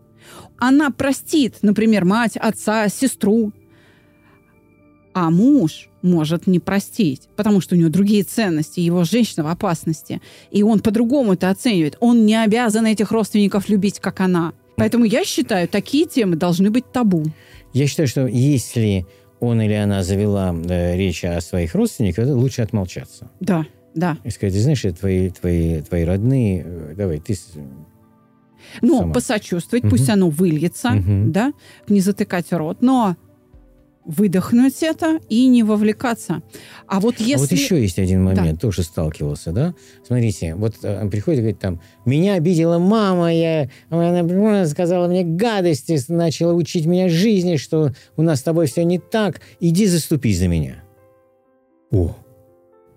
[0.59, 3.52] Она простит, например, мать, отца, сестру,
[5.12, 10.20] а муж может не простить, потому что у него другие ценности, его женщина в опасности.
[10.50, 11.96] И он по-другому это оценивает.
[12.00, 14.52] Он не обязан этих родственников любить, как она.
[14.76, 17.24] Поэтому я считаю, такие темы должны быть табу.
[17.72, 19.06] Я считаю, что если
[19.40, 23.30] он или она завела э, речь о своих родственниках, это лучше отмолчаться.
[23.40, 24.16] Да, да.
[24.24, 27.36] И сказать, ты знаешь, это твои, твои, твои родные, э, давай, ты...
[28.82, 29.14] Ну, Сама.
[29.14, 29.90] посочувствовать, Мгм.
[29.90, 31.32] пусть оно выльется, Мгм.
[31.32, 31.52] да,
[31.88, 33.16] не затыкать рот, но
[34.11, 36.42] выдохнуть это и не вовлекаться.
[36.87, 37.35] А вот если...
[37.35, 38.57] А вот еще есть один момент, Да.
[38.57, 39.75] тоже сталкивался, да?
[40.07, 45.99] Смотрите, вот э, приходит и говорит там, меня обидела мама, я, она сказала мне гадости,
[46.09, 50.49] начала учить меня жизни, что у нас с тобой все не так, иди заступись за
[50.49, 50.83] меня.
[51.92, 52.16] О,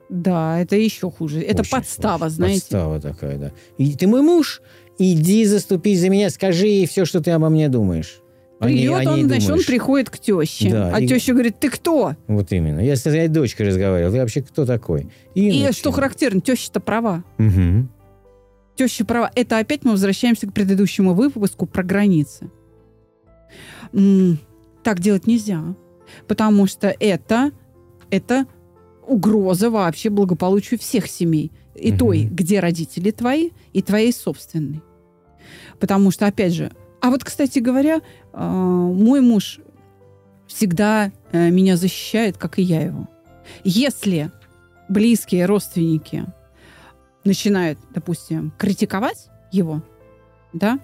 [0.10, 1.41] Да, это еще хуже.
[1.41, 2.36] Это очень подстава, сложно.
[2.36, 2.62] знаете.
[2.62, 3.52] Подстава такая, да.
[3.78, 4.62] И ты мой муж,
[4.99, 8.19] иди заступись за меня, скажи ей все, что ты обо мне думаешь.
[8.59, 10.69] А не он, значит, он приходит к теще.
[10.69, 12.15] Да, а и- теща говорит, ты кто?
[12.27, 12.79] Вот именно.
[12.79, 14.11] Я с своей дочкой разговаривал.
[14.13, 15.09] Ты вообще кто такой?
[15.35, 15.73] И, начал.
[15.73, 17.23] что характерно, теща-то права.
[17.37, 17.89] Мгм.
[18.75, 19.29] Теща права.
[19.35, 22.49] Это опять мы возвращаемся к предыдущему выпуску про границы.
[24.83, 25.61] Так делать нельзя.
[26.27, 27.51] Потому что это,
[28.09, 28.45] это
[29.07, 31.51] угроза вообще благополучию всех семей.
[31.75, 31.97] И Мгм.
[31.97, 34.81] той, где родители твои, и твоей собственной.
[35.79, 38.01] Потому что, опять же, а вот, кстати говоря,
[38.33, 39.59] мой муж
[40.47, 43.07] всегда э, меня защищает, как и я его.
[43.63, 44.31] Если
[44.89, 46.25] близкие родственники
[47.23, 49.81] начинают, допустим, критиковать его,
[50.51, 50.79] да,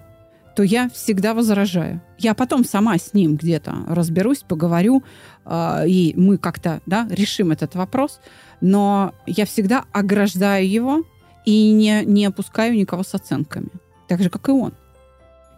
[0.56, 2.02] то я всегда возражаю.
[2.18, 5.02] Я потом сама с ним где-то разберусь, поговорю,
[5.44, 8.20] э, и мы как-то да, решим этот вопрос.
[8.60, 11.04] Но я всегда ограждаю его
[11.44, 13.70] и не, не опускаю никого с оценками.
[14.08, 14.74] Так же, как и он.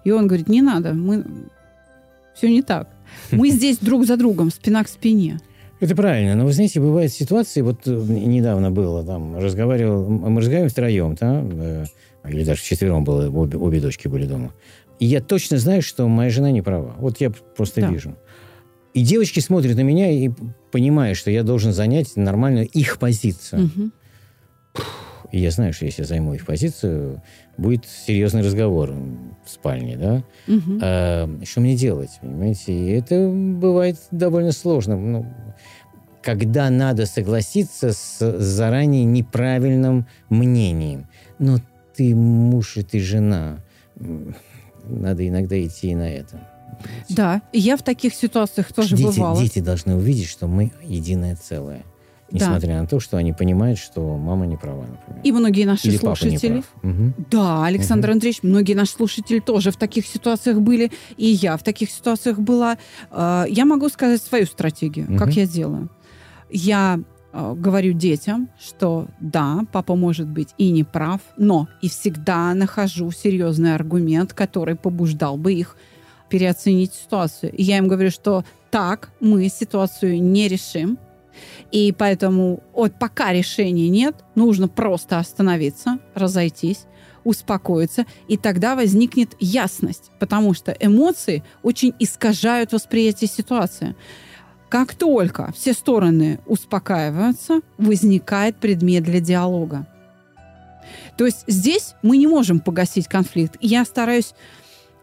[0.04, 1.24] И он говорит, не надо, мы...
[2.34, 2.88] Все не так.
[3.30, 5.38] Мы здесь друг за другом, спина к спине.
[5.80, 10.70] Это правильно, но вы знаете, бывают ситуации, вот э, недавно было, там, разговаривал, мы разговариваем
[10.70, 11.84] втроем, да, э,
[12.28, 14.52] или даже вчетвером было, обе, обе дочки были дома.
[15.00, 16.94] И я точно знаю, что моя жена не права.
[16.98, 17.88] Вот я просто Да.
[17.90, 18.16] вижу.
[18.94, 20.30] И девочки смотрят на меня и
[20.70, 23.62] понимают, что я должен занять нормальную их позицию.
[23.62, 23.92] Мгм.
[25.32, 27.22] И я знаю, что если я займу их позицию,
[27.56, 30.22] будет серьезный разговор в спальне, да.
[30.46, 30.78] Мгм.
[30.82, 32.72] А, что мне делать, понимаете?
[32.72, 34.96] И это бывает довольно сложно.
[34.96, 35.26] Ну,
[36.22, 41.08] когда надо согласиться с заранее неправильным мнением.
[41.38, 41.58] Но
[41.96, 43.58] ты муж и ты жена.
[44.84, 46.40] Надо иногда идти и на это.
[47.08, 49.40] Да, я в таких ситуациях тоже дети, бывала.
[49.40, 51.82] дети должны увидеть, что мы единое целое.
[52.32, 52.46] Да.
[52.46, 55.20] Несмотря на то, что они понимают, что мама не права, например.
[55.22, 56.52] И многие наши Или папа не слушатели.
[56.52, 56.64] прав.
[56.82, 57.14] Мгм.
[57.30, 61.90] Да, Александр Андреевич, многие наши слушатели тоже в таких ситуациях были, и я в таких
[61.90, 62.78] ситуациях была.
[63.10, 65.36] Э, Я могу сказать свою стратегию, как Мгм.
[65.36, 65.88] я делаю.
[66.50, 67.00] Я
[67.34, 73.10] э, говорю детям, что да, папа может быть и не прав, но и всегда нахожу
[73.10, 75.76] серьезный аргумент, который побуждал бы их
[76.28, 77.52] переоценить ситуацию.
[77.52, 80.98] И я им говорю, что так мы ситуацию не решим,
[81.70, 86.86] И поэтому вот пока решения нет, нужно просто остановиться, разойтись,
[87.24, 93.94] успокоиться, и тогда возникнет ясность, потому что эмоции очень искажают восприятие ситуации.
[94.68, 99.86] Как только все стороны успокаиваются, возникает предмет для диалога.
[101.16, 103.56] То есть здесь мы не можем погасить конфликт.
[103.60, 104.34] Я стараюсь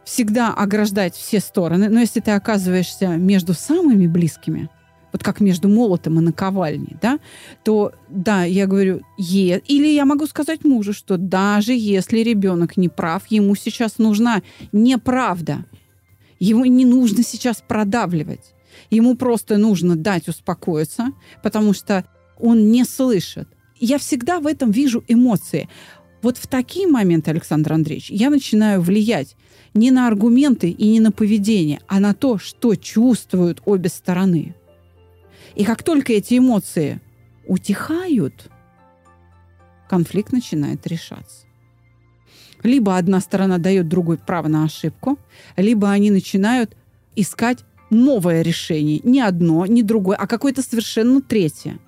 [0.03, 4.69] всегда ограждать все стороны, но если ты оказываешься между самыми близкими,
[5.11, 7.19] вот как между молотом и наковальней, да,
[7.63, 9.61] то да, я говорю, е...
[9.67, 14.41] или я могу сказать мужу, что даже если ребенок не прав, ему сейчас нужна
[14.71, 15.65] неправда.
[16.39, 18.53] Ему не нужно сейчас продавливать.
[18.89, 21.11] Ему просто нужно дать успокоиться,
[21.43, 22.05] потому что
[22.39, 23.47] он не слышит.
[23.79, 25.69] Я всегда в этом вижу эмоции.
[26.21, 29.35] Вот в такие моменты, Александр Андреевич, я начинаю влиять
[29.73, 34.55] не на аргументы и не на поведение, а на то, что чувствуют обе стороны.
[35.55, 37.01] И как только эти эмоции
[37.47, 38.49] утихают,
[39.89, 41.45] конфликт начинает решаться.
[42.63, 45.17] Либо одна сторона дает другой право на ошибку,
[45.55, 46.75] либо они начинают
[47.15, 47.59] искать
[47.89, 48.99] новое решение.
[49.03, 51.79] Не одно, не другое, а какое-то совершенно третье.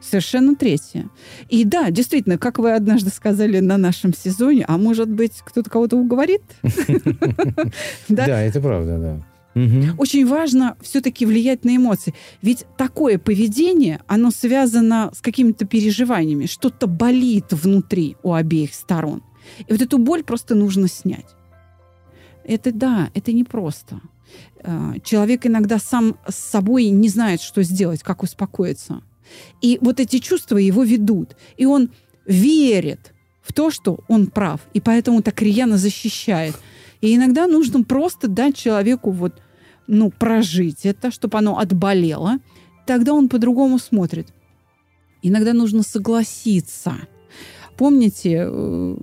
[0.00, 1.08] Совершенно третье.
[1.48, 5.96] И да, действительно, как вы однажды сказали на нашем сезоне, а может быть, кто-то кого-то
[5.96, 6.42] уговорит?
[8.08, 9.35] Да, это правда, да.
[9.98, 12.14] Очень важно все-таки влиять на эмоции.
[12.42, 16.46] Ведь такое поведение, оно связано с какими-то переживаниями.
[16.46, 19.22] Что-то болит внутри у обеих сторон.
[19.66, 21.34] И вот эту боль просто нужно снять.
[22.44, 24.00] Это да, это непросто.
[24.62, 29.02] А, человек иногда сам с собой не знает, что сделать, как успокоиться.
[29.62, 31.36] И вот эти чувства его ведут.
[31.56, 31.90] И он
[32.26, 34.60] верит в то, что он прав.
[34.74, 36.54] И поэтому так рьяно защищает.
[37.00, 39.40] И иногда нужно просто дать человеку вот,
[39.86, 42.38] ну, прожить это, чтобы оно отболело.
[42.86, 44.28] Тогда он по-другому смотрит.
[45.22, 46.94] Иногда нужно согласиться.
[47.76, 48.96] Помните, э,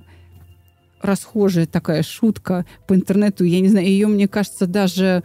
[1.02, 5.24] расхожая такая шутка по интернету, я не знаю, ее, мне кажется, даже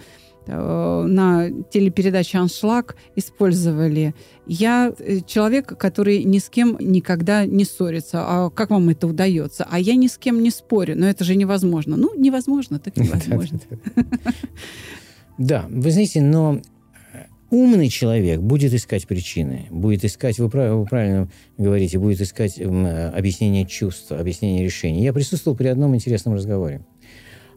[0.51, 4.15] Э, на телепередаче «Аншлаг» использовали.
[4.47, 8.25] Я э, человек, который ни с кем никогда не ссорится.
[8.27, 9.67] А как вам это удается?
[9.71, 10.97] А я ни с кем не спорю.
[10.97, 11.99] Но это же невозможно.
[11.99, 13.61] Ну, невозможно, так невозможно.
[15.39, 16.61] Да, вы знаете, но
[17.13, 17.19] э,
[17.51, 24.65] умный человек будет искать причины, будет искать, вы правильно говорите, будет искать объяснение чувств, объяснение
[24.65, 25.05] решений.
[25.05, 26.85] Я присутствовал при одном интересном разговоре.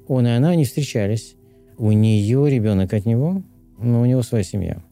[0.07, 1.35] Он и она не встречались
[1.77, 3.41] у нее ребенок от него,
[3.79, 4.83] но у него своя семья.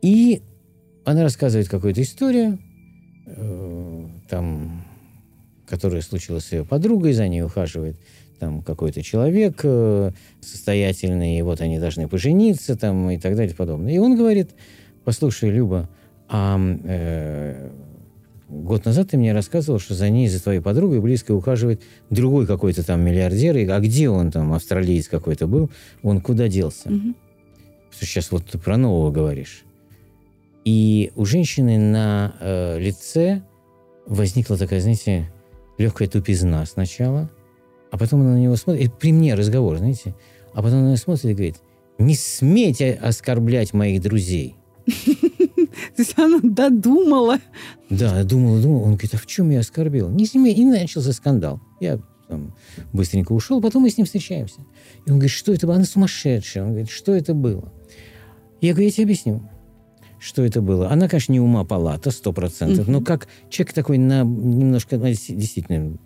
[0.00, 0.42] И
[1.04, 2.60] она рассказывает какую-то историю,
[3.26, 4.84] э, там,
[5.66, 7.98] которая случилась с ее подругой, за ней ухаживает
[8.38, 13.56] там какой-то человек э, состоятельный, и вот они должны пожениться там и так далее и
[13.56, 13.92] подобное.
[13.92, 14.50] И он говорит,
[15.04, 15.88] послушай, Люба,
[16.28, 17.70] а э,
[18.48, 22.82] Год назад ты мне рассказывал, что за ней, за твоей подругой близко ухаживает другой какой-то
[22.82, 23.56] там миллиардер.
[23.58, 25.70] И, а где он там, австралиец какой-то был?
[26.02, 26.88] Он куда делся?
[26.88, 27.14] Угу.
[28.00, 29.64] Сейчас вот ты про нового говоришь.
[30.64, 33.42] И у женщины на э, лице
[34.06, 35.30] возникла такая, знаете,
[35.76, 37.30] легкая тупизна сначала,
[37.90, 38.86] а потом она на него смотрит.
[38.86, 40.14] Это при мне разговор, знаете.
[40.52, 41.56] А потом она смотрит и говорит,
[41.98, 44.56] не смейте оскорблять моих друзей.
[44.86, 47.38] То есть она додумала.
[47.90, 48.82] Да, думала, думала.
[48.82, 50.08] Он говорит, а в чем я оскорбил?
[50.08, 51.60] Не с ним, и начался скандал.
[51.80, 52.54] Я там,
[52.92, 54.60] быстренько ушел, потом мы с ним встречаемся.
[55.06, 55.76] И он говорит, что это было?
[55.76, 56.64] Она сумасшедшая.
[56.64, 57.72] Он говорит, что это было?
[58.60, 59.48] Я говорю, я тебе объясню,
[60.18, 60.90] что это было.
[60.90, 65.96] Она, конечно, не ума палата, сто процентов, но как человек такой на немножко, действительно,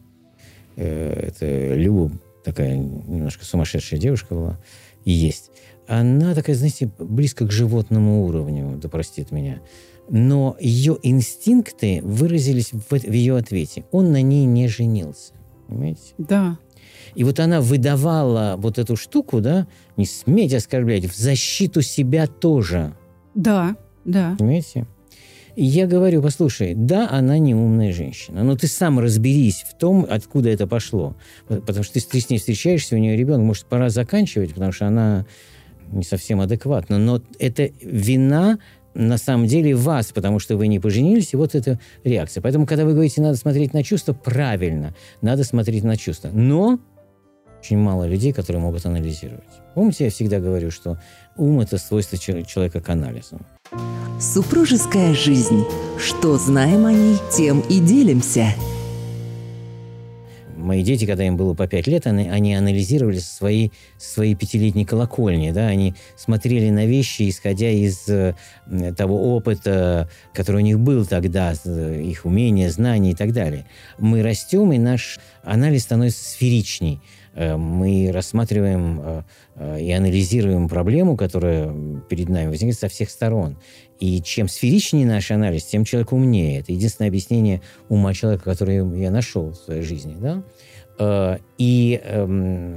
[0.77, 2.11] это Люба
[2.45, 4.61] такая немножко сумасшедшая девушка была
[5.05, 5.51] и есть
[5.87, 9.61] она такая, знаете, близко к животному уровню, да простит меня.
[10.09, 13.85] Но ее инстинкты выразились в, в ее ответе.
[13.93, 15.35] Он на ней не женился.
[15.69, 16.15] Понимаете?
[16.19, 16.59] Да.
[17.15, 22.95] И вот она выдавала вот эту штуку, да, не сметь оскорблять, в защиту себя тоже.
[23.35, 24.37] Да, да.
[24.39, 24.87] Понимаете?
[25.55, 30.07] И я говорю, послушай, да, она не умная женщина, но ты сам разберись в том,
[30.09, 31.15] откуда это пошло.
[31.47, 34.87] Потому что ты, ты с ней встречаешься, у нее ребенок, может, пора заканчивать, потому что
[34.87, 35.27] она
[35.91, 38.59] не совсем адекватно, но это вина
[38.95, 42.41] на самом деле вас, потому что вы не поженились, и вот эта реакция.
[42.41, 46.31] Поэтому, когда вы говорите, надо смотреть на чувства, правильно, надо смотреть на чувства.
[46.33, 46.79] Но
[47.61, 49.45] очень мало людей, которые могут анализировать.
[49.75, 50.99] Помните, я всегда говорю, что
[51.37, 53.39] ум– это свойство человека к анализу.
[54.21, 55.65] Супружеская жизнь.
[55.99, 58.55] Что знаем о ней, тем и делимся.
[60.73, 65.51] мои дети, когда им было по пять лет, они, они анализировали свои, свои пятилетние колокольни,
[65.51, 68.35] да, они смотрели на вещи, исходя из э,
[68.97, 73.67] того опыта, который у них был тогда, их умения, знания и так далее.
[73.99, 77.01] Мы растем, и наш анализ становится сферичней.
[77.35, 79.23] Э, мы рассматриваем э,
[79.57, 81.75] э, и анализируем проблему, которая
[82.09, 83.57] перед нами возникает со всех сторон.
[84.01, 86.61] И чем сферичнее наш анализ, тем человек умнее.
[86.61, 90.17] Это единственное объяснение ума человека, которое я нашел в своей жизни.
[90.19, 91.39] Да?
[91.57, 92.77] И, эм,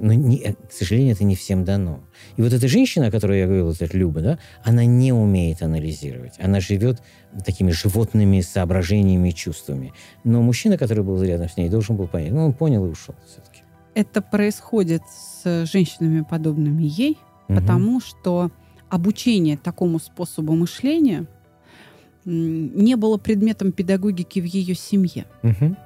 [0.00, 2.00] но не, к сожалению, это не всем дано.
[2.36, 5.62] И вот эта женщина, о которой я говорил, вот эта Люба, да, она не умеет
[5.62, 6.34] анализировать.
[6.38, 7.02] Она живет
[7.44, 9.94] такими животными соображениями и чувствами.
[10.24, 12.32] Но мужчина, который был рядом с ней, должен был понять.
[12.32, 13.55] Ну, он понял и ушел все-таки
[13.96, 17.18] это происходит с женщинами, подобными ей,
[17.48, 17.58] угу.
[17.58, 18.50] потому что
[18.90, 21.26] обучение такому способу мышления
[22.26, 25.24] не было предметом педагогики в ее семье.
[25.42, 25.76] Угу.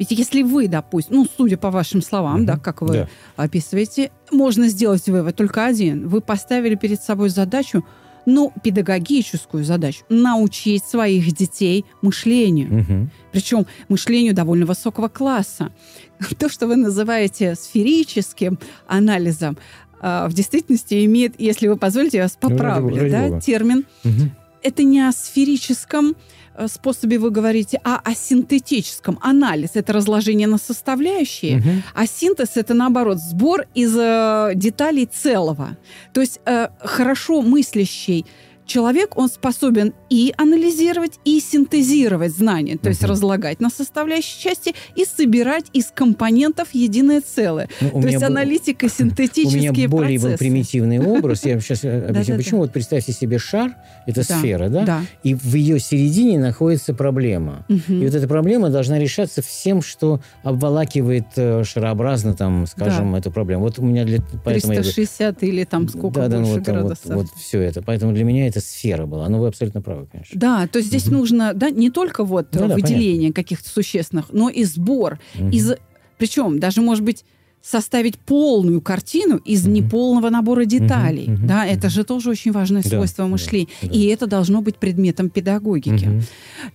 [0.00, 2.46] Ведь если вы, допустим, ну, судя по вашим словам, угу.
[2.46, 3.08] да, как вы да.
[3.36, 6.08] описываете, можно сделать вывод только один.
[6.08, 7.84] Вы поставили перед собой задачу
[8.26, 12.80] ну, педагогическую задачу научить своих детей мышлению.
[12.80, 13.08] Угу.
[13.32, 15.72] Причем мышлению довольно высокого класса.
[16.38, 19.56] То, что вы называете сферическим анализом,
[20.00, 23.84] а, в действительности имеет, если вы позволите, я вас ну, поправлю, да, термин.
[24.04, 24.30] Угу.
[24.62, 26.16] Это не о сферическом
[26.60, 29.18] Э, способе вы говорите, а о синтетическом.
[29.22, 31.70] Анализ– это разложение на составляющие, угу.
[31.94, 35.76] а синтез– это, наоборот, сбор из э, деталей целого.
[36.12, 38.26] То есть э, хорошо мыслящий
[38.70, 45.04] человек, он способен и анализировать, и синтезировать знания, то есть разлагать на составляющие части и
[45.04, 47.68] собирать из компонентов единое целое.
[47.80, 48.26] Ну, то есть был...
[48.26, 49.70] аналитика, синтетические процессы.
[49.70, 51.44] У меня более был примитивный образ.
[51.44, 52.60] Я сейчас объясню, почему.
[52.60, 53.74] Вот представьте себе шар,
[54.06, 55.02] это сфера, да?
[55.24, 57.66] И в ее середине находится проблема.
[57.68, 63.64] И вот эта проблема должна решаться всем, что обволакивает э, шарообразно, там, скажем, эту проблему.
[63.64, 64.20] Вот у меня для...
[64.44, 67.06] 360 или там сколько больше градусов.
[67.06, 67.82] Вот все это.
[67.82, 69.28] Поэтому для меня это какая сфера была.
[69.28, 70.38] Ну, вы абсолютно правы, конечно.
[70.38, 71.16] Да, то есть здесь угу.
[71.16, 75.18] нужно да, не только вот ну, выделение да, каких-то существенных, но и сбор.
[75.38, 75.48] Угу.
[75.50, 75.74] Из,
[76.18, 77.24] причем даже, может быть,
[77.62, 81.26] составить полную картину из mm неполного набора деталей.
[81.26, 83.68] mm Да, mm это же тоже очень важное свойство да, мышления.
[83.82, 83.94] Да, да.
[83.94, 86.04] И это должно быть предметом педагогики.
[86.04, 86.22] mm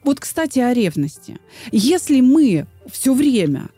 [0.03, 1.37] Вот, кстати, о ревности.
[1.71, 3.69] Если мы все время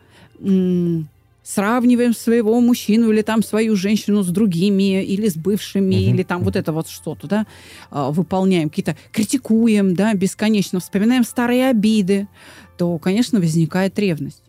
[1.48, 6.10] сравниваем своего мужчину или там свою женщину с другими, или с бывшими, uh-huh.
[6.10, 7.46] или там вот это вот что-то, да,
[7.90, 12.28] а, выполняем, какие-то критикуем, да, бесконечно вспоминаем старые обиды,
[12.76, 14.42] то, конечно, возникает ревность.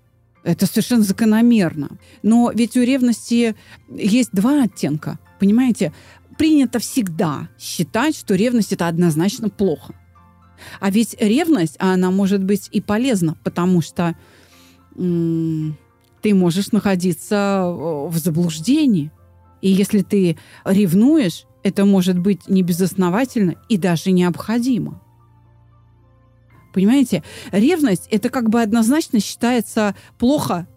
[0.44, 1.90] Это совершенно закономерно.
[2.22, 3.56] Но ведь у ревности
[3.90, 5.94] есть два оттенка, понимаете?
[6.38, 9.96] Принято всегда считать, что ревность это однозначно плохо.
[10.82, 14.18] А ведь ревность, она может быть и полезна, потому что
[14.98, 15.78] м-
[16.22, 19.12] ты можешь находиться э, в заблуждении.
[19.62, 25.02] И если ты ревнуешь, это может быть небезосновательно и даже необходимо.
[26.74, 27.24] Понимаете?
[27.52, 30.68] Ревность– это как бы однозначно считается плохо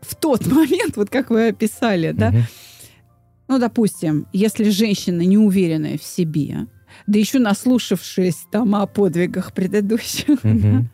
[0.00, 2.28] в тот момент, вот как вы описали, да?
[2.28, 2.38] Угу.
[3.48, 6.66] Ну, допустим, если женщина неуверенная в себе,
[7.06, 10.58] да еще наслушавшись там о подвигах предыдущих, угу.
[10.58, 10.84] да,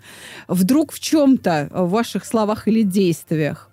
[0.48, 3.71] вдруг в чем-то, в ваших словах или действиях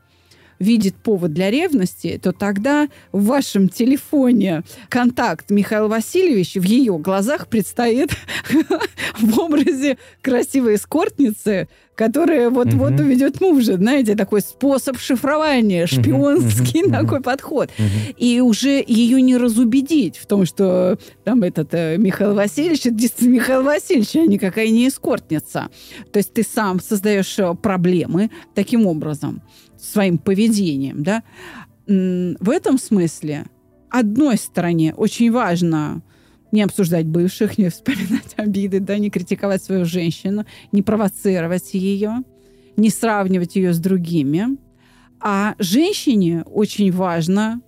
[0.59, 7.47] видит повод для ревности, то тогда в вашем телефоне контакт Михаила Васильевича в ее глазах
[7.47, 8.11] предстоит
[9.19, 13.03] в образе красивой эскортницы, которая вот-вот угу.
[13.03, 13.75] уведет мужа.
[13.75, 16.91] Знаете, такой способ шифрования, шпионский угу.
[16.91, 17.69] такой подход.
[17.77, 18.15] Угу.
[18.17, 23.35] И уже ее не разубедить в том, что там этот э, Михаил Васильевич, это действительно
[23.35, 25.69] Михаил Васильевич, а никакая не эскортница.
[26.11, 29.41] То есть ты сам создаешь э, проблемы таким образом
[29.79, 31.23] своим поведением, да,
[31.87, 33.45] в этом смысле
[33.89, 36.03] одной стороне очень важно
[36.51, 42.23] не обсуждать бывших, не вспоминать обиды, да, не критиковать свою женщину, не провоцировать ее,
[42.77, 44.57] не сравнивать ее с другими.
[45.19, 47.61] А женщине очень важно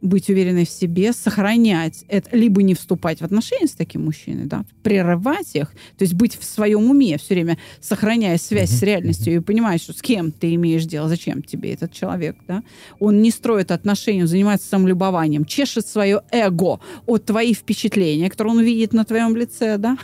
[0.00, 4.64] быть уверенной в себе, сохранять это, либо не вступать в отношения с таким мужчиной, да,
[4.82, 9.40] прерывать их, то есть быть в своем уме все время, сохраняя связь с реальностью и
[9.40, 12.62] понимать, что с кем ты имеешь дело, зачем тебе этот человек, да.
[12.98, 18.62] Он не строит отношения, он занимается самолюбованием, чешет свое эго от твоих впечатления, которые он
[18.62, 19.98] видит на твоем лице, да,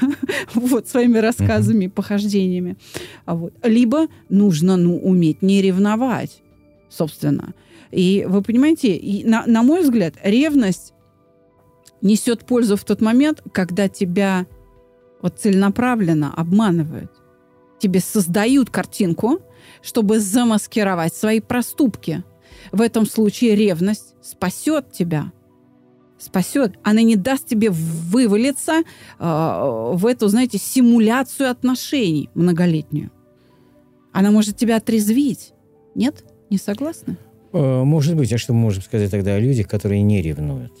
[0.54, 2.76] вот, своими рассказами, похождениями.
[3.24, 3.54] А вот.
[3.62, 6.42] Либо нужно, ну, уметь не ревновать,
[6.94, 7.54] собственно.
[7.90, 10.94] И вы понимаете, и на, на мой взгляд, ревность
[12.00, 14.46] несет пользу в тот момент, когда тебя
[15.22, 17.10] вот целенаправленно обманывают
[17.84, 19.40] тебе создают картинку,
[19.82, 22.24] чтобы замаскировать свои проступки.
[22.72, 25.32] В этом случае ревность спасет тебя.
[26.18, 26.78] Спасет.
[26.82, 28.82] Она не даст тебе вывалиться э,
[29.18, 33.10] в эту, знаете, симуляцию отношений многолетнюю.
[34.12, 35.52] Она может тебя отрезвить.
[35.94, 36.24] Нет?
[36.50, 37.16] Не согласны?
[37.52, 38.32] Э, может быть.
[38.32, 40.72] А что мы можем сказать тогда о людях, которые не ревнуют?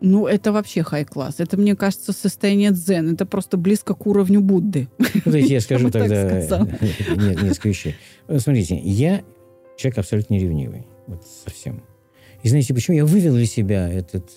[0.00, 1.36] Ну, это вообще хай-класс.
[1.40, 3.12] Это, мне кажется, состояние дзен.
[3.12, 4.88] Это просто близко к уровню Будды.
[5.22, 6.24] Смотрите, я скажу тогда
[7.42, 7.94] несколько вещей.
[8.38, 9.22] Смотрите, я
[9.76, 10.86] человек абсолютно неревнивый.
[11.06, 11.82] Вот совсем.
[12.42, 14.32] И знаете, почему я вывел для себя этот,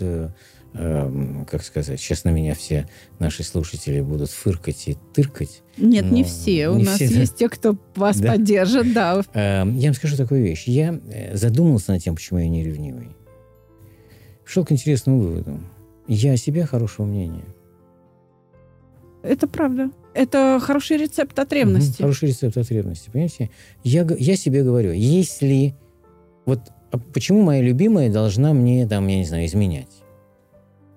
[0.74, 2.88] э, э, как сказать, сейчас на меня все
[3.19, 5.61] наши слушатели будут фыркать и тыркать.
[5.78, 6.69] Нет, не все.
[6.69, 7.38] У не нас все, есть да?
[7.38, 8.34] те, кто вас да?
[8.34, 9.21] поддержит, да.
[9.34, 10.63] Э, я вам скажу такую вещь.
[10.67, 13.09] Я э, задумался над тем, почему я не ревнивый
[14.43, 15.59] пришел к интересному выводу.
[16.07, 17.45] Я о себе хорошего мнения.
[19.24, 19.89] Это правда.
[20.13, 22.01] Это хороший рецепт от ревности.
[22.01, 23.09] Угу, хороший рецепт от ревности.
[23.09, 23.49] Понимаете?
[23.84, 25.76] Я, я себе говорю, если...
[26.45, 26.59] Вот
[26.91, 30.03] а почему моя любимая должна мне, там, я не знаю, изменять?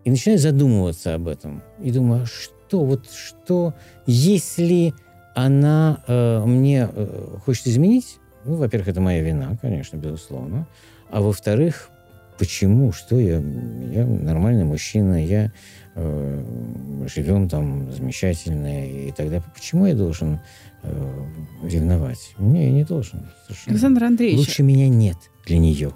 [0.07, 1.65] И начинаю задумываться об этом.
[1.83, 3.75] И думаю, а что, вот что,
[4.07, 4.95] если
[5.35, 10.69] она э, мне э, хочет изменить, ну, во-первых, это моя вина, конечно, безусловно.
[11.11, 11.91] А во-вторых,
[12.39, 15.51] почему, что я, я нормальный мужчина, я
[15.97, 19.43] э, живем там замечательно и так далее.
[19.57, 20.39] Почему я должен
[20.85, 21.25] э,
[21.65, 22.33] ревновать?
[22.39, 23.27] Не, я не должен.
[23.49, 23.73] Совершенно.
[23.73, 24.39] Александр Андреевич.
[24.39, 25.95] Лучше меня нет для нее,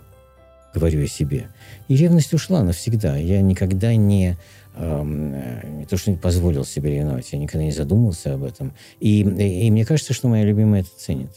[0.74, 1.48] говорю я себе.
[1.88, 3.16] И ревность ушла навсегда.
[3.16, 4.36] Я никогда не
[4.76, 8.72] эм, не то, что не позволил себе ревновать, я никогда не задумывался об этом.
[9.00, 11.32] И, и, и мне кажется, что моя любимая это ценит.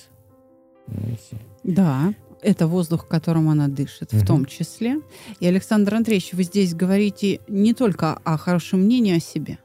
[0.85, 1.37] Понимаете?
[1.63, 2.13] Да
[2.43, 4.21] это воздух, которым она дышит, угу.
[4.21, 4.97] в том числе.
[5.39, 9.57] И, Александр Андреевич, вы здесь говорите не только о хорошем мнении о себе.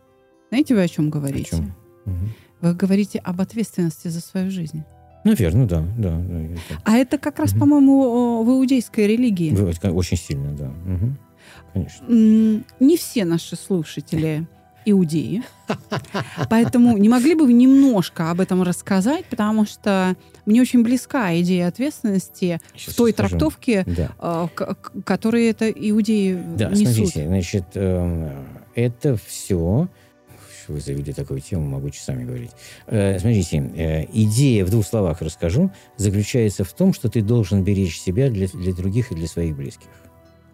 [0.48, 1.56] Знаете, вы о чем говорите?
[1.56, 1.74] О чем?
[2.06, 2.14] Угу.
[2.60, 4.84] Вы говорите об ответственности за свою жизнь.
[5.30, 6.10] Наверное, да, да.
[6.10, 6.36] да
[6.84, 7.60] а это как раз, угу.
[7.60, 9.56] по-моему, в иудейской религии.
[9.88, 10.66] Очень сильно, да.
[10.66, 11.12] Угу.
[11.72, 12.64] Конечно.
[12.80, 14.46] Не все наши слушатели
[14.90, 15.42] иудеи.
[16.48, 20.16] Поэтому не могли бы вы немножко об этом рассказать, потому что
[20.46, 23.28] мне очень близка идея ответственности Сейчас в той скажу.
[23.30, 24.10] трактовке, да.
[24.18, 24.48] А,
[25.04, 26.94] которые это иудеи да, несут.
[26.94, 28.30] смотрите, значит, эм,
[28.74, 29.88] это все
[30.68, 32.50] вы завели такую тему, могу часами говорить.
[32.86, 37.98] Э, смотрите, э, идея, в двух словах расскажу, заключается в том, что ты должен беречь
[37.98, 39.88] себя для, для других и для своих близких.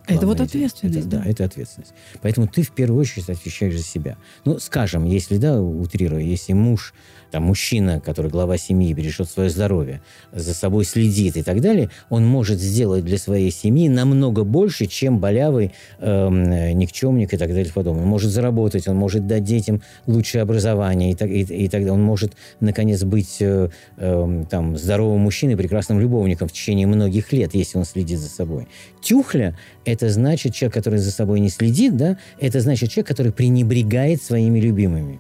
[0.07, 0.99] Это вот ответственность.
[0.99, 1.19] Это, да?
[1.19, 1.95] да, это ответственность.
[2.21, 4.19] Поэтому ты в первую очередь отвечаешь за себя.
[4.45, 6.93] Ну, скажем, если, да, утрируя, если муж
[7.35, 12.24] там, мужчина, который глава семьи, бережет свое здоровье, за собой следит и так далее, он
[12.24, 17.72] может сделать для своей семьи намного больше, чем болявый э, никчемник и так далее и
[17.72, 18.05] подобное.
[18.05, 22.05] Он может заработать, он может дать детям лучшее образование и, так, и, и тогда он
[22.05, 27.78] может, наконец, быть э, э, там, здоровым мужчиной, прекрасным любовником в течение многих лет, если
[27.78, 28.68] он следит за собой.
[29.03, 32.16] Тюхля– это значит человек, который за собой не следит, да?
[32.39, 35.18] это значит человек, который пренебрегает своими любимыми.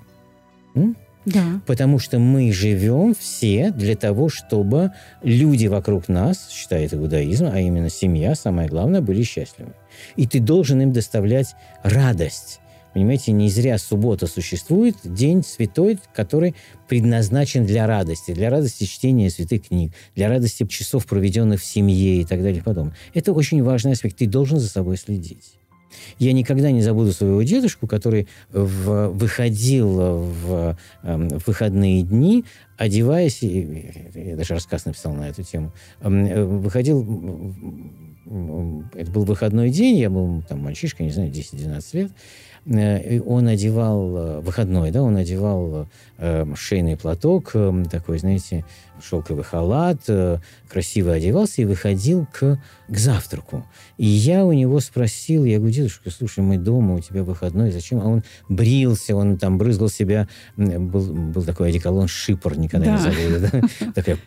[0.76, 0.94] М?
[1.24, 1.60] Да.
[1.66, 7.88] Потому что мы живем все для того, чтобы люди вокруг нас, считает иудаизм, а именно
[7.88, 9.72] семья, самое главное, были счастливы.
[10.16, 12.60] И ты должен им доставлять радость.
[12.94, 16.54] Понимаете, не зря суббота существует, день святой, который
[16.88, 22.24] предназначен для радости, для радости чтения святых книг, для радости часов, проведенных в семье и
[22.24, 22.94] так далее и подобное.
[23.12, 24.18] Это очень важный аспект.
[24.18, 25.54] Ты должен за собой следить.
[26.18, 32.44] Я никогда не забуду своего дедушку, который в, выходил в, эм, в выходные дни,
[32.76, 37.54] одеваясь, я даже рассказ написал на эту тему, эм, э, выходил,
[38.94, 42.10] это был выходной день, я был там мальчишка, не знаю, 10-12 лет,
[42.66, 45.86] Э, он одевал, э, выходной, да, он одевал
[46.18, 48.64] э, шейный платок, э, такой, знаете,
[49.04, 50.38] шелковый халат, э,
[50.68, 53.64] красиво одевался и выходил к, к завтраку.
[53.96, 58.00] И я у него спросил, я говорю, дедушка, слушай, мы дома, у тебя выходной, зачем?
[58.00, 63.10] А он брился, он там брызгал себя, был, был такой одеколон шипор, никогда да.
[63.10, 63.92] не да?
[63.94, 64.18] такой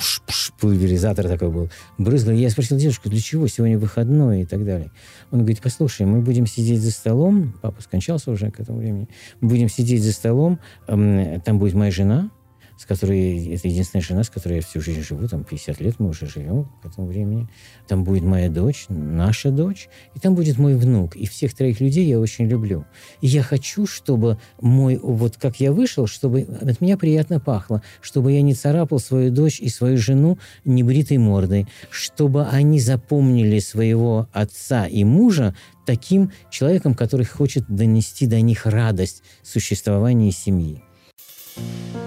[0.59, 1.69] пульверизатор такой был.
[1.97, 2.33] Брызгал.
[2.33, 4.91] Я спросил, дедушка, для чего сегодня выходной и так далее.
[5.31, 9.09] Он говорит, послушай, мы будем сидеть за столом, папа скончался уже к этому времени,
[9.41, 12.29] мы будем сидеть за столом, там будет моя жена,
[12.77, 16.09] с которой, это единственная жена, с которой я всю жизнь живу, там 50 лет мы
[16.09, 17.47] уже живем к этому времени.
[17.87, 21.15] Там будет моя дочь, наша дочь, и там будет мой внук.
[21.15, 22.85] И всех троих людей я очень люблю.
[23.21, 28.31] И я хочу, чтобы мой, вот как я вышел, чтобы от меня приятно пахло, чтобы
[28.31, 34.85] я не царапал свою дочь и свою жену небритой мордой, чтобы они запомнили своего отца
[34.85, 35.55] и мужа
[35.85, 40.83] таким человеком, который хочет донести до них радость существования семьи.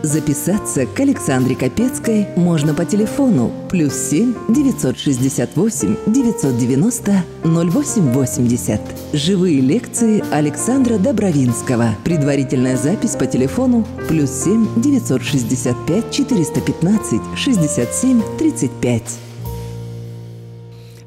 [0.03, 8.81] Записаться к Александре Капецкой можно по телефону плюс 7 968 990 0880.
[9.13, 11.97] Живые лекции Александра Добровинского.
[12.03, 19.03] Предварительная запись по телефону плюс 7 965 415 67 35.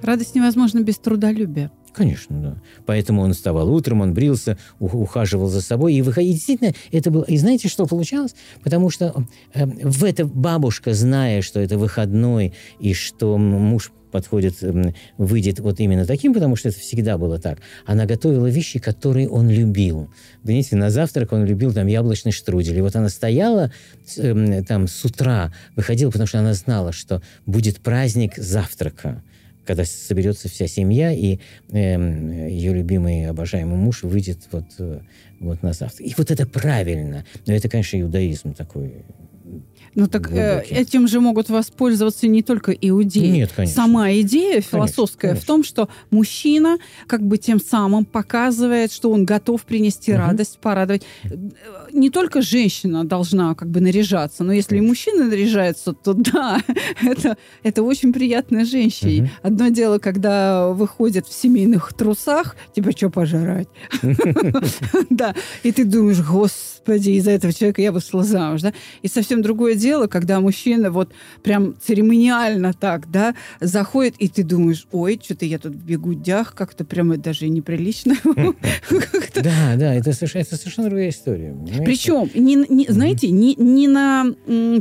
[0.04, 1.72] Радость невозможна без трудолюбия.
[1.94, 2.62] Конечно, да.
[2.86, 6.32] Поэтому он вставал утром, он брился, ухаживал за собой и выходил.
[6.32, 7.24] И действительно, это было...
[7.24, 8.34] И знаете, что получалось?
[8.64, 14.94] Потому что э, в это бабушка, зная, что это выходной, и что муж подходит, э,
[15.18, 17.60] выйдет вот именно таким, потому что это всегда было так.
[17.86, 20.10] Она готовила вещи, которые он любил.
[20.44, 22.78] Понимаете, на завтрак он любил там яблочный штрудель.
[22.78, 23.72] И вот она стояла
[24.18, 29.22] э, там с утра, выходила, потому что она знала, что будет праздник завтрака
[29.66, 31.40] когда соберется вся семья, и
[31.72, 35.02] э, ее любимый, обожаемый муж выйдет вот, э,
[35.40, 36.06] вот на завтра.
[36.06, 37.26] И вот это правильно.
[37.46, 39.06] Но это, конечно, иудаизм такой
[39.96, 43.28] ну так э, этим же могут воспользоваться не только иудеи.
[43.28, 43.76] Нет, конечно.
[43.76, 45.44] Сама идея философская конечно, конечно.
[45.44, 46.78] в том, что мужчина
[47.08, 50.22] как бы тем самым показывает, что он готов принести угу.
[50.22, 51.04] радость, порадовать.
[51.92, 54.86] Не только женщина должна как бы наряжаться, но если конечно.
[54.86, 56.60] и мужчина наряжается, то да,
[57.02, 59.24] это, это очень приятно женщине.
[59.24, 59.30] Угу.
[59.44, 63.68] Одно дело, когда выходит в семейных трусах, типа, что пожрать?
[65.10, 68.74] Да, и ты думаешь, господи, из-за этого человека я вышла замуж, да?
[69.02, 71.12] И совсем другое дело, когда мужчина вот
[71.44, 76.86] прям церемониально так, да, заходит, и ты думаешь, ой, что-то я тут в бегудях, как-то
[76.86, 78.16] прямо даже неприлично.
[79.36, 81.56] Да, да, это совершенно другая история.
[81.84, 82.30] Причем,
[82.88, 84.26] знаете, не на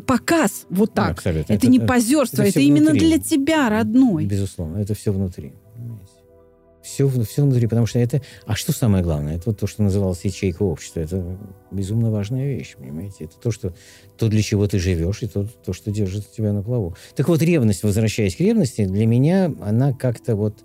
[0.07, 1.21] показ вот так.
[1.25, 4.27] Это не позерство, это именно для тебя, родной.
[4.27, 5.53] Безусловно, это все внутри.
[6.83, 8.21] Все, все внутри, потому что это...
[8.45, 9.37] А что самое главное?
[9.37, 11.01] Это вот то, что называлось ячейка общества.
[11.01, 11.39] Это
[11.71, 13.25] безумно важная вещь, понимаете?
[13.25, 13.73] Это то, что,
[14.19, 16.97] то для чего ты живешь, и то, то, что держит тебя на плаву.
[17.15, 20.59] Так вот, ревность, возвращаясь к ревности, для меня она как-то вот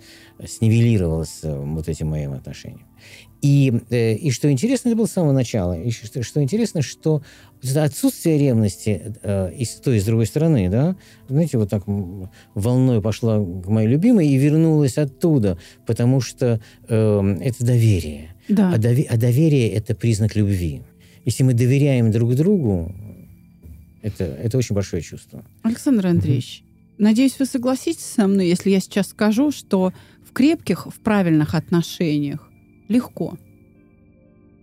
[0.46, 2.88] снивелировалась э, вот этим моим отношением.
[3.42, 5.80] И, э, и что интересно, это было с самого начала.
[5.80, 7.22] И что, что интересно, что
[7.76, 10.96] отсутствие ревности э, и с той, и с другой стороны, да,
[11.28, 11.84] знаете, вот так
[12.54, 18.36] волной пошла к моей любимой и вернулась оттуда, потому что э, это доверие.
[18.50, 18.74] Да.
[18.74, 20.82] А, дови- а доверие– это признак любви.
[21.26, 22.96] Если мы доверяем друг другу,
[24.02, 25.44] это, это очень большое чувство.
[25.64, 27.04] Александр Андреевич, угу.
[27.04, 29.94] надеюсь, вы согласитесь со мной, если я сейчас скажу, что
[30.26, 32.50] в крепких, в правильных отношениях
[32.88, 33.38] легко.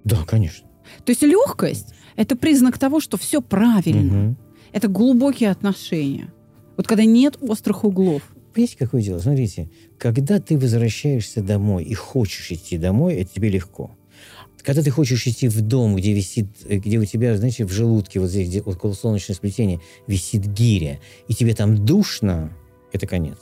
[0.05, 0.67] Да, конечно.
[1.05, 4.29] То есть легкость– это признак того, что все правильно.
[4.29, 4.37] Угу.
[4.73, 6.33] Это глубокие отношения.
[6.77, 8.23] Вот когда нет острых углов.
[8.53, 9.19] Понимаете, какое дело?
[9.19, 9.69] Смотрите,
[9.99, 13.91] когда ты возвращаешься домой и хочешь идти домой, это тебе легко.
[14.63, 18.31] Когда ты хочешь идти в дом, где висит, где у тебя, знаете, в желудке, вот
[18.31, 22.51] здесь, где около солнечного сплетения, висит гиря, и тебе там душно,
[22.93, 23.39] это конец.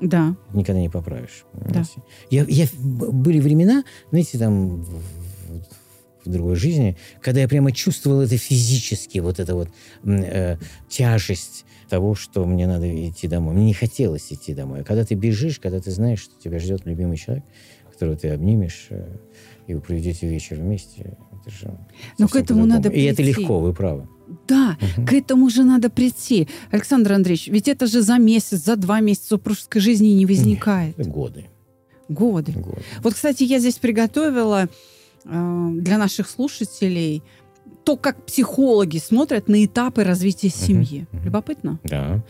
[0.00, 0.34] Да.
[0.54, 1.44] Никогда не поправишь.
[1.52, 1.84] Да.
[2.30, 4.84] Я, я, были времена, знаете, там
[6.24, 9.68] в, другой жизни, когда я прямо чувствовал это физически, вот это вот
[10.04, 10.56] э,
[10.88, 13.54] тяжесть того, что мне надо идти домой.
[13.54, 14.80] Мне не хотелось идти домой.
[14.80, 17.44] А когда ты бежишь, когда ты знаешь, что тебя ждет любимый человек,
[17.90, 19.16] которого ты обнимешь, э,
[19.66, 21.78] и вы проведете вечер вместе, это же
[22.18, 23.06] Но к этому надо прийти.
[23.06, 24.08] И это легко, вы правы.
[24.48, 25.06] Да, угу.
[25.06, 26.48] к этому же надо прийти.
[26.70, 30.96] Александр Андреевич, ведь это же за месяц, за два месяца супружеской жизни не возникает.
[30.98, 31.44] Нет, годы.
[32.08, 32.52] Годы.
[32.52, 32.82] Годы.
[33.02, 34.68] Вот, кстати, я здесь приготовила
[35.24, 37.22] для наших слушателей
[37.84, 41.06] то, как психологи смотрят на этапы развития семьи.
[41.12, 41.22] Угу.
[41.24, 41.80] Любопытно?
[41.84, 42.22] Да.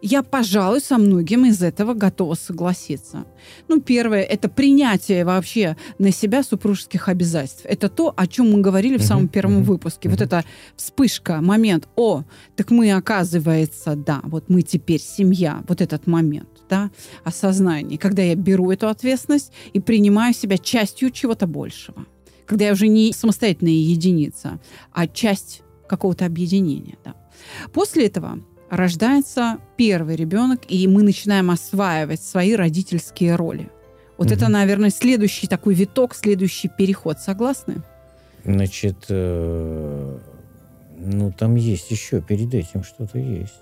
[0.00, 3.24] Я, пожалуй, со многим из этого готова согласиться.
[3.66, 7.62] Ну, первое, это принятие вообще на себя супружеских обязательств.
[7.64, 10.08] Это то, о чем мы говорили в самом первом выпуске.
[10.08, 10.44] Вот эта
[10.76, 12.22] вспышка, момент, о,
[12.54, 16.90] так мы, оказывается, да, вот мы теперь семья, вот этот момент, да,
[17.24, 22.06] осознание, когда я беру эту ответственность и принимаю себя частью чего-то большего.
[22.48, 24.58] Когда я уже не самостоятельная единица,
[24.92, 27.14] а часть какого-то объединения, да.
[27.72, 28.40] После этого
[28.70, 33.70] рождается первый ребенок, и мы начинаем осваивать свои родительские роли.
[34.16, 34.34] Вот угу.
[34.34, 37.20] это, наверное, следующий такой виток, следующий переход.
[37.20, 37.82] Согласны?
[38.44, 40.18] Значит, э,
[40.96, 43.60] ну там есть еще перед этим что-то есть.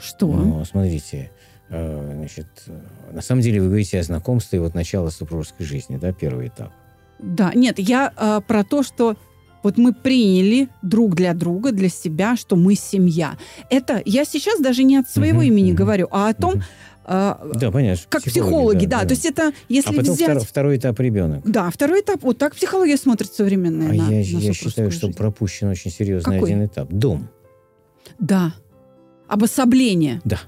[0.00, 0.26] Что?
[0.26, 1.30] Ну, смотрите,
[1.68, 2.80] э, значит, э,
[3.12, 6.72] на самом деле вы говорите о знакомстве и вот начало супружеской жизни, да, первый этап.
[7.22, 9.16] Да, нет, я э, про то, что
[9.62, 13.36] вот мы приняли друг для друга, для себя, что мы семья.
[13.68, 16.62] Это я сейчас даже не от своего uh-huh, имени uh-huh, говорю, а о том, uh-huh.
[17.04, 18.02] а, Да, понятно.
[18.08, 19.04] как психологи, да.
[19.04, 20.30] То есть это, если а потом взять...
[20.30, 21.42] втор- второй этап ребенок.
[21.44, 22.22] Да, второй этап.
[22.22, 25.16] Вот так психология смотрит современная А на, я, на я считаю, что жизнь.
[25.16, 26.50] пропущен очень серьезный Какой?
[26.50, 26.88] один этап.
[26.90, 27.28] Дом.
[28.18, 28.54] Да.
[29.28, 30.20] Обособление.
[30.24, 30.40] Да.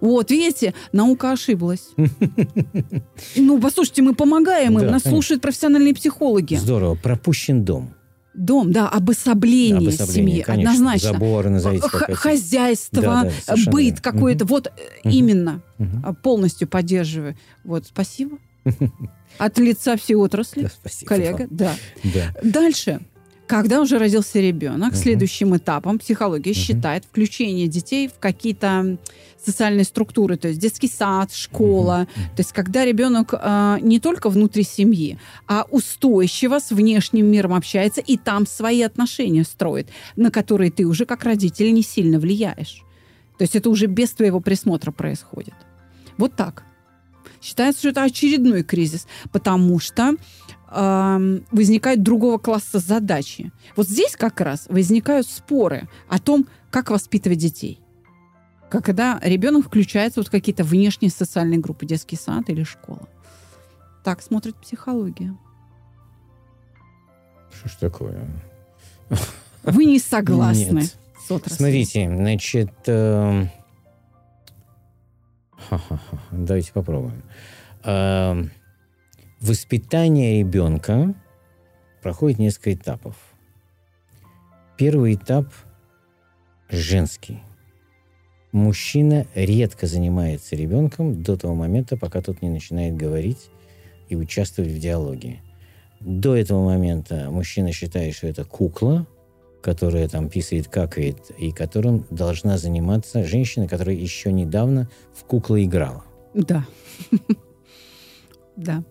[0.00, 1.88] Вот, видите, наука ошиблась.
[3.36, 6.56] Ну, послушайте, мы помогаем им, нас слушают профессиональные психологи.
[6.56, 6.94] Здорово.
[6.94, 7.94] Пропущен дом.
[8.34, 10.72] Дом, да, обособление, Обособление, семьи, конечно.
[10.72, 11.12] однозначно.
[11.12, 11.86] Заборы назовите.
[11.88, 14.44] Х- хозяйство, Да, да, совершенно быт какой-то.
[14.44, 14.70] Вот э,
[15.04, 15.14] Мгм.
[15.14, 15.62] именно.
[16.02, 17.36] А, Полностью поддерживаю.
[17.62, 18.38] Вот, спасибо.
[19.38, 21.74] От лица всей отрасли, Да, спасибо коллега, да.
[22.02, 22.34] Да.
[22.42, 23.00] Дальше.
[23.46, 24.96] Когда уже родился ребенок, Мгм.
[24.96, 26.58] следующим этапом психология Мгм.
[26.58, 28.96] считает включение детей в какие-то
[29.44, 32.08] социальные структуры, то есть детский сад, школа.
[32.34, 38.00] То есть когда ребенок а, не только внутри семьи, а устойчиво с внешним миром общается
[38.00, 42.82] и там свои отношения строит, на которые ты уже как родитель не сильно влияешь.
[43.36, 45.54] То есть это уже без твоего присмотра происходит.
[46.16, 46.62] Вот так.
[47.42, 50.14] Считается, что это очередной кризис, потому что
[50.70, 53.52] эм, возникают другого класса задачи.
[53.76, 57.80] Вот здесь как раз возникают споры о том, как воспитывать детей.
[58.70, 63.08] Когда ребенок включается вот в какие-то внешние социальные группы, детский сад или школа.
[64.02, 65.36] Так смотрит психология.
[67.52, 68.26] Что ж такое?
[69.62, 70.96] Вы не согласны Нет.
[71.26, 71.56] с отраслью?
[71.56, 72.70] Смотрите, значит...
[75.56, 77.22] ха-ха-ха, Давайте попробуем.
[77.84, 78.50] Эм,
[79.46, 81.14] Воспитание ребенка
[82.02, 83.14] проходит несколько этапов.
[84.78, 85.52] Первый этап
[86.70, 87.42] женский.
[88.52, 93.50] Мужчина редко занимается ребенком до того момента, пока тот не начинает говорить
[94.08, 95.42] и участвовать в диалоге.
[96.00, 99.06] До этого момента мужчина считает, что это кукла,
[99.60, 106.02] которая там писает, какает, и которым должна заниматься женщина, которая еще недавно в куклы играла.
[106.32, 106.64] Да.
[108.56, 108.84] Да.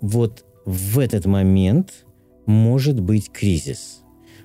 [0.00, 2.06] Вот в этот момент
[2.46, 4.02] может быть кризис,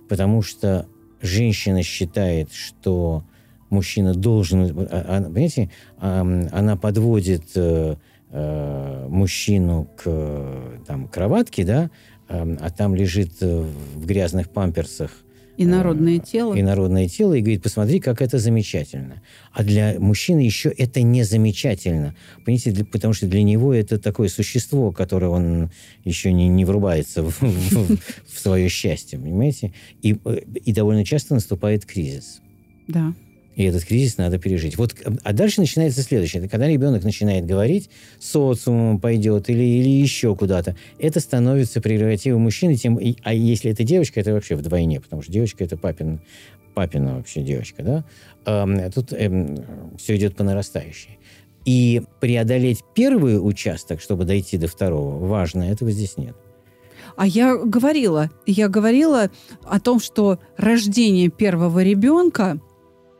[0.10, 0.88] потому что
[1.22, 3.24] женщина считает, что
[3.70, 7.96] мужчина должен, а- а- понимаете, ам, она подводит э,
[8.32, 11.90] э, мужчину к там кроватке, да,
[12.28, 15.12] а там лежит э, в грязных памперсах
[15.56, 16.56] И народное тело.
[16.56, 19.22] и народное тело, и говорит, посмотри, как это замечательно.
[19.52, 22.16] А для мужчины еще это не замечательно.
[22.44, 25.70] Понимаете, для- потому что для него это такое существо, которое он
[26.06, 29.74] еще не, не врубается в, в- в свое счастье, понимаете?
[30.02, 32.42] И, э, и довольно часто наступает кризис.
[32.88, 33.14] Да.
[33.56, 34.78] И этот кризис надо пережить.
[34.78, 36.42] Вот, э, а дальше начинается следующее.
[36.42, 37.90] Это когда ребенок начинает говорить,
[38.20, 40.76] социумом пойдет или, или еще куда-то.
[41.00, 42.76] Это становится прерогативой мужчины.
[42.76, 46.22] Тем, и- а если это девочка, это вообще вдвойне, потому что девочка– это папин,
[46.74, 47.84] папина вообще девочка.
[47.84, 48.04] Да?
[48.46, 51.20] Эм, тут все идет по нарастающей.
[51.66, 56.36] И преодолеть первый участок, чтобы дойти до второго, важно, этого здесь нет.
[57.16, 59.30] А я говорила, я говорила
[59.64, 62.60] о том, что рождение первого ребенка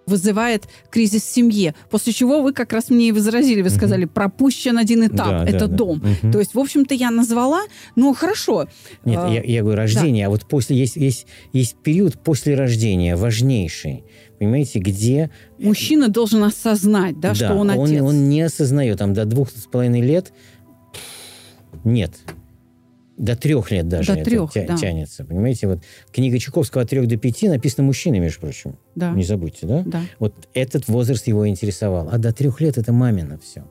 [0.06, 1.76] вызывает кризис в семье.
[1.90, 5.60] После чего вы как раз мне и возразили, вы сказали, пропущен один этап, Да, это
[5.60, 5.76] да, да.
[5.76, 6.04] дом.
[6.22, 6.32] Мгм.
[6.32, 7.62] То есть, в общем-то, я назвала,
[7.96, 8.68] ну хорошо.
[9.06, 13.16] Нет, А, я, я говорю рождение, а вот после есть, есть, есть период после рождения,
[13.16, 14.04] важнейший.
[14.40, 18.02] Понимаете, где Мужчина должен осознать, да, что он отец.
[18.02, 20.34] Он, не осознает, там до двух с половиной лет
[21.84, 22.14] нет.
[23.18, 24.76] До трех лет даже До трех, тя- да.
[24.76, 25.24] тянется.
[25.24, 25.80] Понимаете, вот
[26.12, 28.78] книга Чуковского от трех до пяти написана мужчиной, между прочим.
[28.96, 29.84] Да, Не забудьте, да?
[29.86, 30.02] да.
[30.18, 32.10] Вот этот возраст его интересовал.
[32.12, 33.66] А до трех лет это мамина все.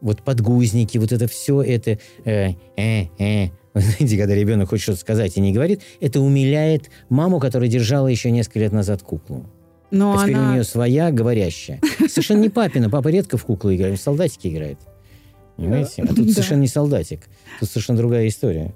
[0.00, 3.48] Вот подгузники, вот это все, это э, э, э.
[3.74, 8.06] Вы знаете, когда ребенок хочет что-то сказать и не говорит, это умиляет маму, которая держала
[8.08, 9.46] еще несколько лет назад куклу.
[9.90, 10.52] Но а теперь у она...
[10.54, 11.80] нее своя говорящая.
[12.08, 12.90] Совершенно не папина.
[12.90, 14.78] Папа редко в куклу играет, в солдатики играет.
[15.56, 16.02] Понимаете?
[16.02, 16.32] А тут Да.
[16.32, 17.20] совершенно не солдатик.
[17.60, 18.74] Тут совершенно другая история.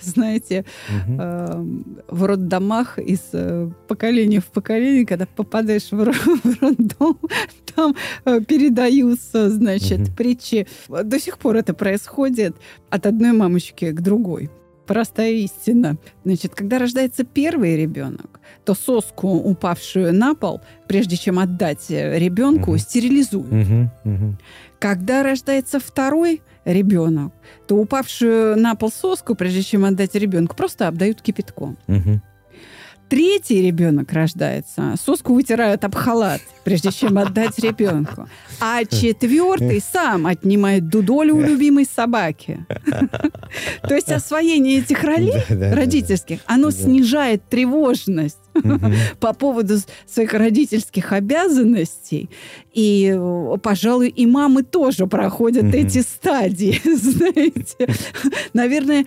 [0.00, 0.64] знаете,
[1.08, 6.12] эм, в роддомах из э, поколения в поколение, когда попадаешь в, ро-
[6.44, 7.18] в роддом,
[7.74, 10.14] там э, передаются, значит, Мгм.
[10.16, 10.66] притчи.
[10.88, 12.56] До сих пор это происходит
[12.90, 14.50] от одной мамочки к другой.
[14.86, 15.98] Простая истина.
[16.24, 22.76] Значит, когда рождается первый ребенок, то соску, упавшую на пол, прежде чем отдать э, ребенку,
[22.78, 23.90] стерилизуют.
[24.78, 27.32] Когда рождается второй ребенок,
[27.66, 31.76] то упавшую на пол соску, прежде чем отдать ребенку, просто обдают кипятком.
[31.86, 32.22] Мгм.
[33.08, 38.28] Третий ребенок рождается, соску вытирают об халат, прежде чем отдать ребенку.
[38.60, 42.66] А четвертый сам отнимает дудолю у любимой собаки.
[43.82, 48.38] То есть освоение этих ролей родительских, оно снижает тревожность
[49.20, 52.28] по поводу своих родительских обязанностей.
[52.72, 53.18] И,
[53.62, 57.88] пожалуй, и мамы тоже проходят эти стадии, знаете.
[58.52, 59.06] Наверное,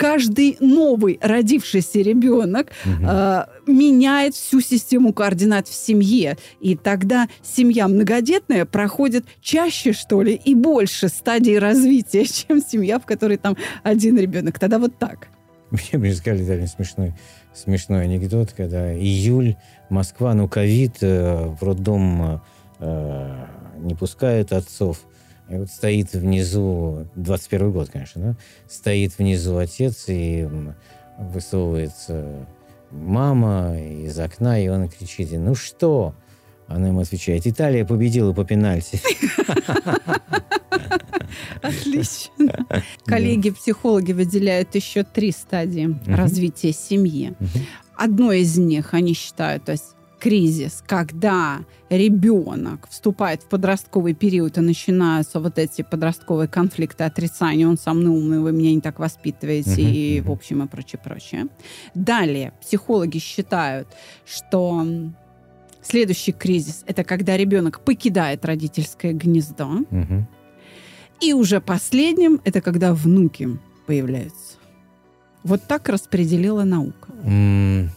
[0.00, 3.06] каждый новый родившийся ребенок угу.
[3.06, 6.38] э, меняет всю систему координат в семье.
[6.58, 13.04] И тогда семья многодетная проходит чаще, что ли, и больше стадий развития, чем семья, в
[13.04, 14.58] которой там один ребенок.
[14.58, 15.28] Тогда вот так.
[15.70, 17.12] Мне бы сказали довольно смешной,
[17.52, 19.56] смешной анекдот, когда июль,
[19.90, 22.40] Москва, ну, ковид, э, в роддом
[22.78, 23.46] э,
[23.80, 25.02] не пускают отцов.
[25.50, 28.36] И вот стоит внизу, 21 год, конечно, да,
[28.68, 30.48] стоит внизу отец и
[31.18, 32.46] высовывается
[32.92, 36.14] мама из окна, и он кричит, ну что?
[36.68, 39.00] Она ему отвечает, Италия победила по пенальти.
[41.62, 42.66] Отлично.
[43.04, 47.34] Коллеги-психологи выделяют еще три стадии развития семьи.
[47.96, 54.60] Одной из них они считают, то есть кризис, когда ребенок вступает в подростковый период и
[54.60, 59.82] начинаются вот эти подростковые конфликты, отрицания, он со мной умный, вы меня не так воспитываете,
[59.82, 61.46] uh-huh, и в общем и прочее, прочее.
[61.94, 63.88] Далее, психологи считают,
[64.26, 64.86] что
[65.82, 69.80] следующий кризис– это когда ребенок покидает родительское гнездо.
[69.90, 70.24] Uh-huh.
[71.20, 74.58] И уже последним– это когда внуки появляются.
[75.42, 77.12] Вот так распределила наука.
[77.24, 77.88] Mm,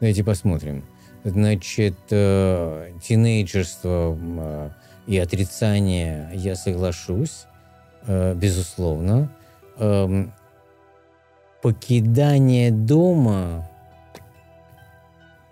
[0.00, 0.84] давайте посмотрим.
[1.24, 4.70] Значит, э, тинейджерство э,
[5.06, 7.44] и отрицание я соглашусь,
[8.06, 9.30] э, безусловно.
[9.78, 10.26] Э,
[11.62, 13.68] покидание дома,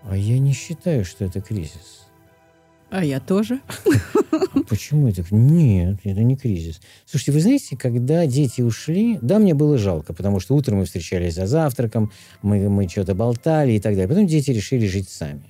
[0.03, 2.07] а я не считаю, что это кризис.
[2.89, 3.59] А я тоже.
[4.67, 5.23] Почему это?
[5.29, 6.81] Нет, это не кризис.
[7.05, 11.35] Слушайте, вы знаете, когда дети ушли, да, мне было жалко, потому что утром мы встречались
[11.35, 12.11] за завтраком,
[12.41, 14.07] мы, мы что-то болтали и так далее.
[14.07, 15.48] Потом дети решили жить сами.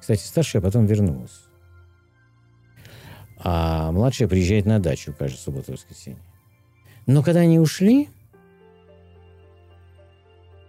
[0.00, 1.42] Кстати, старшая потом вернулась.
[3.38, 6.20] А младшая приезжает на дачу каждую субботу воскресенье.
[7.06, 8.08] Но когда они ушли,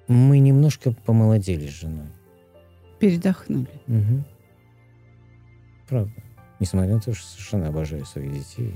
[0.07, 2.07] мы немножко помолодели с женой.
[2.99, 3.69] Передохнули.
[3.87, 4.23] Угу.
[5.89, 6.13] Правда.
[6.59, 8.75] Несмотря на то, что совершенно обожаю своих детей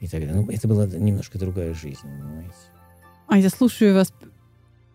[0.00, 0.34] и так далее.
[0.34, 2.54] Но это была немножко другая жизнь, понимаете?
[3.26, 4.12] А я слушаю вас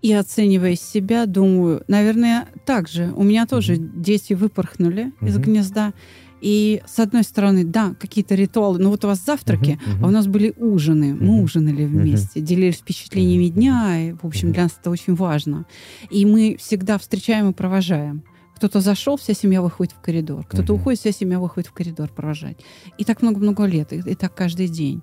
[0.04, 3.14] и оценивая себя, думаю, наверное, так же.
[3.16, 5.28] У меня тоже дети выпорхнули mm-hmm.
[5.28, 5.94] из гнезда.
[6.42, 8.78] И с одной стороны, да, какие-то ритуалы.
[8.78, 10.04] Ну вот у вас завтраки, uh-huh, uh-huh.
[10.04, 11.12] а у нас были ужины.
[11.14, 11.24] Uh-huh.
[11.24, 12.44] Мы ужинали вместе, uh-huh.
[12.44, 14.10] делились впечатлениями дня.
[14.10, 15.66] И, в общем, для нас это очень важно.
[16.10, 18.24] И мы всегда встречаем и провожаем.
[18.58, 20.46] Кто-то зашел, вся семья выходит в коридор.
[20.46, 20.76] Кто-то uh-huh.
[20.76, 22.58] уходит, вся семья выходит в коридор провожать.
[22.98, 25.02] И так много-много лет, и, и так каждый день.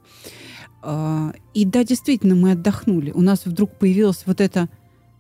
[0.83, 3.13] Uh, и да, действительно, мы отдохнули.
[3.13, 4.69] У нас вдруг появилось вот это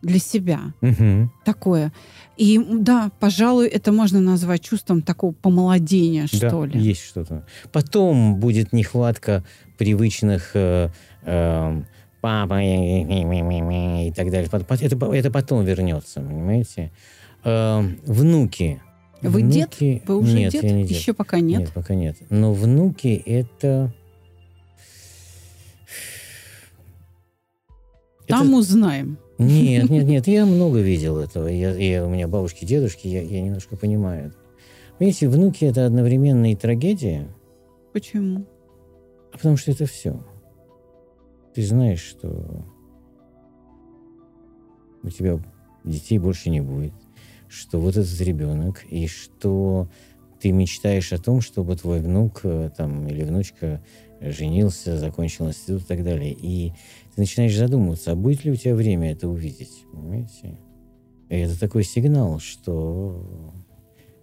[0.02, 0.72] для себя.
[0.80, 1.30] Угу.
[1.44, 1.92] Такое.
[2.36, 6.80] И да, пожалуй, это можно назвать чувством такого помолодения, да, что ли.
[6.80, 7.44] Есть что-то.
[7.72, 9.44] Потом будет нехватка
[9.76, 10.88] привычных э,
[11.22, 11.82] э,
[12.20, 14.48] папа и так далее.
[14.50, 16.92] Это, это потом вернется, понимаете?
[17.44, 18.80] Э, внуки.
[19.22, 19.94] Вы внуки...
[19.94, 20.08] дед?
[20.08, 20.62] Вы уже нет, дед?
[20.62, 20.98] Я не дед?
[20.98, 21.60] Еще пока нет?
[21.60, 22.16] Нет, пока нет.
[22.30, 23.92] Но внуки это...
[28.26, 28.56] Там это...
[28.56, 29.18] узнаем.
[29.40, 31.48] Нет, нет, нет, я много видел этого.
[31.48, 34.34] Я, я, у меня бабушки, дедушки, я, я немножко понимаю.
[34.98, 37.26] Понимаете, внуки это одновременно и трагедия.
[37.92, 38.44] Почему?
[39.32, 40.22] А потому что это все.
[41.54, 42.66] Ты знаешь, что
[45.02, 45.40] у тебя
[45.84, 46.92] детей больше не будет,
[47.48, 49.88] что вот этот ребенок, и что
[50.40, 53.82] ты мечтаешь о том, чтобы твой внук э, там, или внучка
[54.20, 56.36] женился, закончил институт и так далее.
[56.38, 56.72] И
[57.14, 60.58] ты начинаешь задумываться, а будет ли у тебя время это увидеть, понимаете?
[61.28, 63.52] И это такой сигнал, что,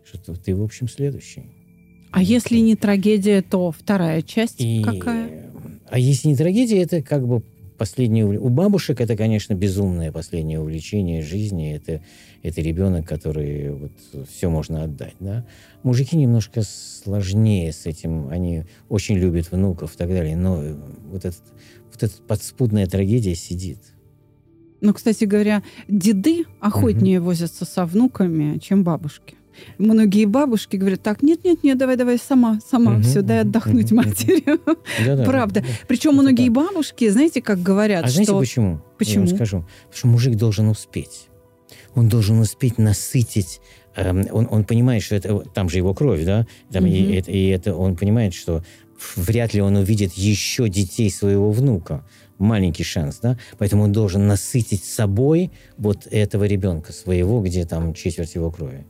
[0.03, 1.43] что ты, в общем, следующий.
[2.11, 5.51] А если не трагедия, то вторая часть и, какая?
[5.89, 7.43] А если не трагедия, это как бы
[7.77, 8.25] последнее...
[8.25, 11.73] У бабушек это, конечно, безумное последнее увлечение жизни.
[11.75, 12.01] Это,
[12.43, 13.91] это ребенок, который вот
[14.29, 15.45] все можно отдать, да.
[15.83, 18.29] Мужики немножко сложнее с этим.
[18.29, 20.35] Они очень любят внуков и так далее.
[20.35, 20.61] Но
[21.09, 21.43] вот этот
[21.91, 23.79] вот эта подспудная трагедия сидит.
[24.81, 27.27] Ну, кстати говоря, деды охотнее угу.
[27.27, 29.36] возятся со внуками, чем бабушки.
[29.77, 34.43] Многие бабушки говорят, так, нет-нет-нет, давай-давай сама, сама, угу, все, дай отдохнуть угу, матери.
[35.25, 35.63] Правда.
[35.87, 38.23] Причем многие бабушки, знаете, как говорят, а что...
[38.23, 38.81] знаете почему?
[38.97, 39.25] Почему?
[39.25, 39.65] Я вам скажу.
[39.85, 41.27] Потому что мужик должен успеть.
[41.95, 43.61] он должен успеть насытить
[43.95, 46.89] эм, он, он понимает, что это там же его кровь, да, там, mm-hmm.
[46.89, 48.63] и, это, и это он понимает, что
[49.15, 52.05] вряд ли он увидит еще детей своего внука.
[52.37, 53.37] Маленький шанс, да?
[53.57, 58.85] Поэтому он должен насытить собой вот этого ребенка своего, где там четверть его крови.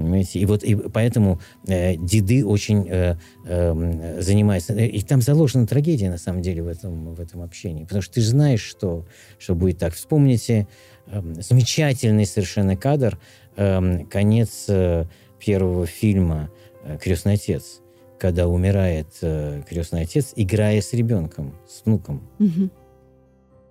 [0.00, 0.38] Понимаете?
[0.38, 4.72] И вот и поэтому э, деды очень э, э, занимаются.
[4.72, 7.84] И там заложена трагедия, на самом деле, в этом, в этом общении.
[7.84, 9.04] Потому что ты же знаешь, что,
[9.38, 9.92] что будет так.
[9.92, 10.68] Вспомните
[11.06, 13.18] э, замечательный совершенно кадр,
[13.56, 15.04] э, конец э,
[15.38, 16.50] первого фильма
[16.82, 17.82] э, «Крестный отец»,
[18.18, 22.26] когда умирает э, крестный отец, играя с ребенком, с внуком.
[22.38, 22.70] Угу.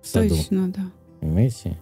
[0.00, 0.36] В саду.
[0.36, 0.92] Точно, да.
[1.18, 1.76] Понимаете?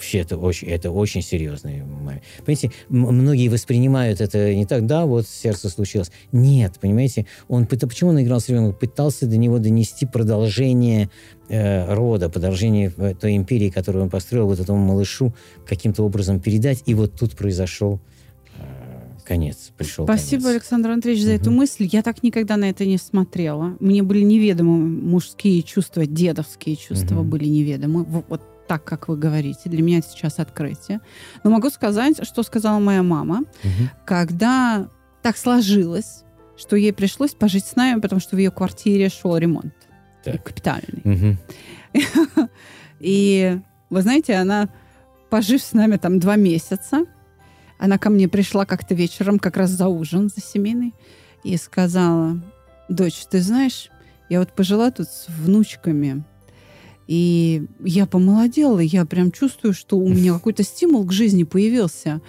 [0.00, 2.22] Вообще это очень, это очень серьезный момент.
[2.38, 6.10] Понимаете, многие воспринимают это не так, да, вот сердце случилось.
[6.32, 8.72] Нет, понимаете, он, почему он играл с ребенком?
[8.72, 11.10] Пытался до него донести продолжение
[11.50, 15.34] э, рода, продолжение той империи, которую он построил вот этому малышу,
[15.66, 16.82] каким-то образом передать.
[16.86, 18.00] И вот тут произошел
[18.56, 18.62] э,
[19.26, 20.62] конец, пришел Спасибо, конец.
[20.62, 21.40] Александр Андреевич, за угу.
[21.42, 21.86] эту мысль.
[21.92, 23.76] Я так никогда на это не смотрела.
[23.80, 27.28] Мне были неведомы мужские чувства, дедовские чувства угу.
[27.28, 28.04] были неведомы.
[28.04, 28.40] Вот
[28.70, 29.68] так, как вы говорите.
[29.68, 31.00] Для меня это сейчас открытие.
[31.42, 33.90] Но могу сказать, что сказала моя мама, угу.
[34.06, 34.88] когда
[35.22, 36.22] так сложилось,
[36.56, 39.74] что ей пришлось пожить с нами, потому что в ее квартире шел ремонт.
[40.22, 40.44] Так.
[40.44, 41.02] Капитальный.
[41.02, 42.48] Угу.
[43.00, 43.58] И
[43.90, 44.68] вы знаете, она,
[45.30, 47.06] пожив с нами там два месяца,
[47.76, 50.94] она ко мне пришла как-то вечером, как раз за ужин, за семейный,
[51.42, 52.40] и сказала,
[52.88, 53.90] дочь, ты знаешь,
[54.28, 56.22] я вот пожила тут с внучками,
[57.10, 62.20] и я помолодела, я прям чувствую, что у меня какой-то стимул к жизни появился.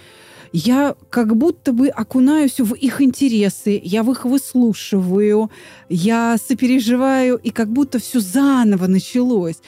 [0.52, 5.52] Я как будто бы окунаюсь в их интересы, я в их выслушиваю,
[5.88, 9.60] я сопереживаю, и как будто все заново началось.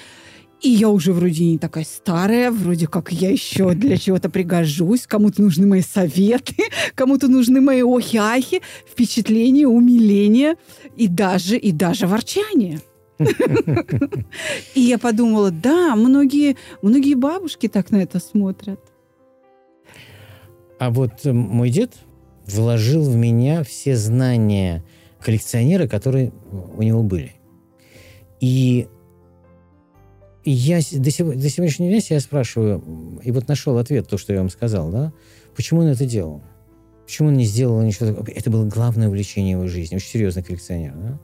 [0.60, 5.42] И я уже вроде не такая старая, вроде как я еще для чего-то пригожусь, кому-то
[5.42, 6.56] нужны мои советы,
[6.96, 10.56] кому-то нужны мои охи-ахи, впечатления, умиления
[10.96, 12.80] и даже, и даже ворчание.
[14.74, 18.80] И я подумала, да, многие, многие бабушки так на это смотрят.
[20.78, 21.92] А вот э, мой дед
[22.46, 24.84] вложил в меня все знания
[25.20, 26.32] коллекционера, которые
[26.76, 27.32] у него были.
[28.40, 28.88] И
[30.44, 32.82] я до, сего, до сегодняшнего дня себя спрашиваю,
[33.22, 35.12] и вот нашел ответ, то, что я вам сказал, да,
[35.56, 36.42] почему он это делал?
[37.06, 38.26] Почему он не сделал ничего такого?
[38.28, 39.96] Это было главное увлечение его жизни.
[39.96, 40.94] Очень серьезный коллекционер.
[40.94, 41.20] Да?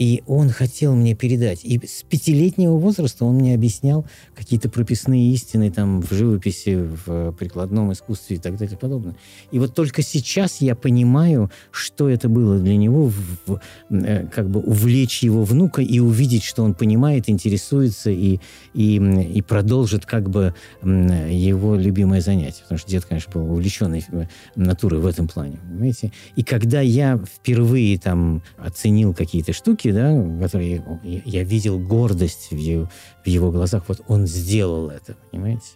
[0.00, 1.62] И он хотел мне передать.
[1.62, 7.92] И с пятилетнего возраста он мне объяснял какие-то прописные истины там в живописи, в прикладном
[7.92, 9.14] искусстве и так далее и подобное.
[9.50, 13.12] И вот только сейчас я понимаю, что это было для него,
[13.46, 18.38] в, э, как бы увлечь его внука и увидеть, что он понимает, интересуется и,
[18.72, 22.62] и, и продолжит как бы его любимое занятие.
[22.62, 24.24] Потому что дед, конечно, был увлеченный э,
[24.56, 25.58] натурой в этом плане.
[25.68, 26.10] Понимаете?
[26.36, 30.10] И когда я впервые там оценил какие-то штуки, да,
[30.40, 30.82] который
[31.24, 32.90] я видел гордость в его,
[33.24, 33.84] в его глазах.
[33.88, 35.66] Вот он сделал это, понимаете?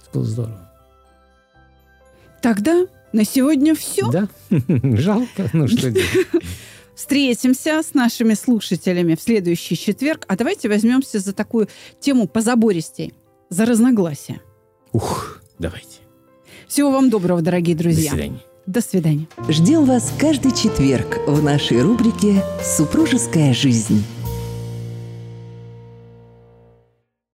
[0.00, 0.70] Это было здорово.
[2.42, 4.10] Тогда на сегодня все.
[4.10, 4.28] Да,
[4.96, 6.08] жалко, ну что делать.
[6.94, 10.24] Встретимся с нашими слушателями в следующий четверг.
[10.28, 11.68] А давайте возьмемся за такую
[12.00, 13.14] тему позабористей.
[13.50, 14.40] За разногласия.
[14.92, 15.98] Ух, давайте.
[16.68, 18.10] Всего вам доброго, дорогие друзья.
[18.10, 18.53] До свидания.
[18.66, 19.26] До свидания.
[19.48, 24.02] Ждем вас каждый четверг в нашей рубрике «Супружеская жизнь».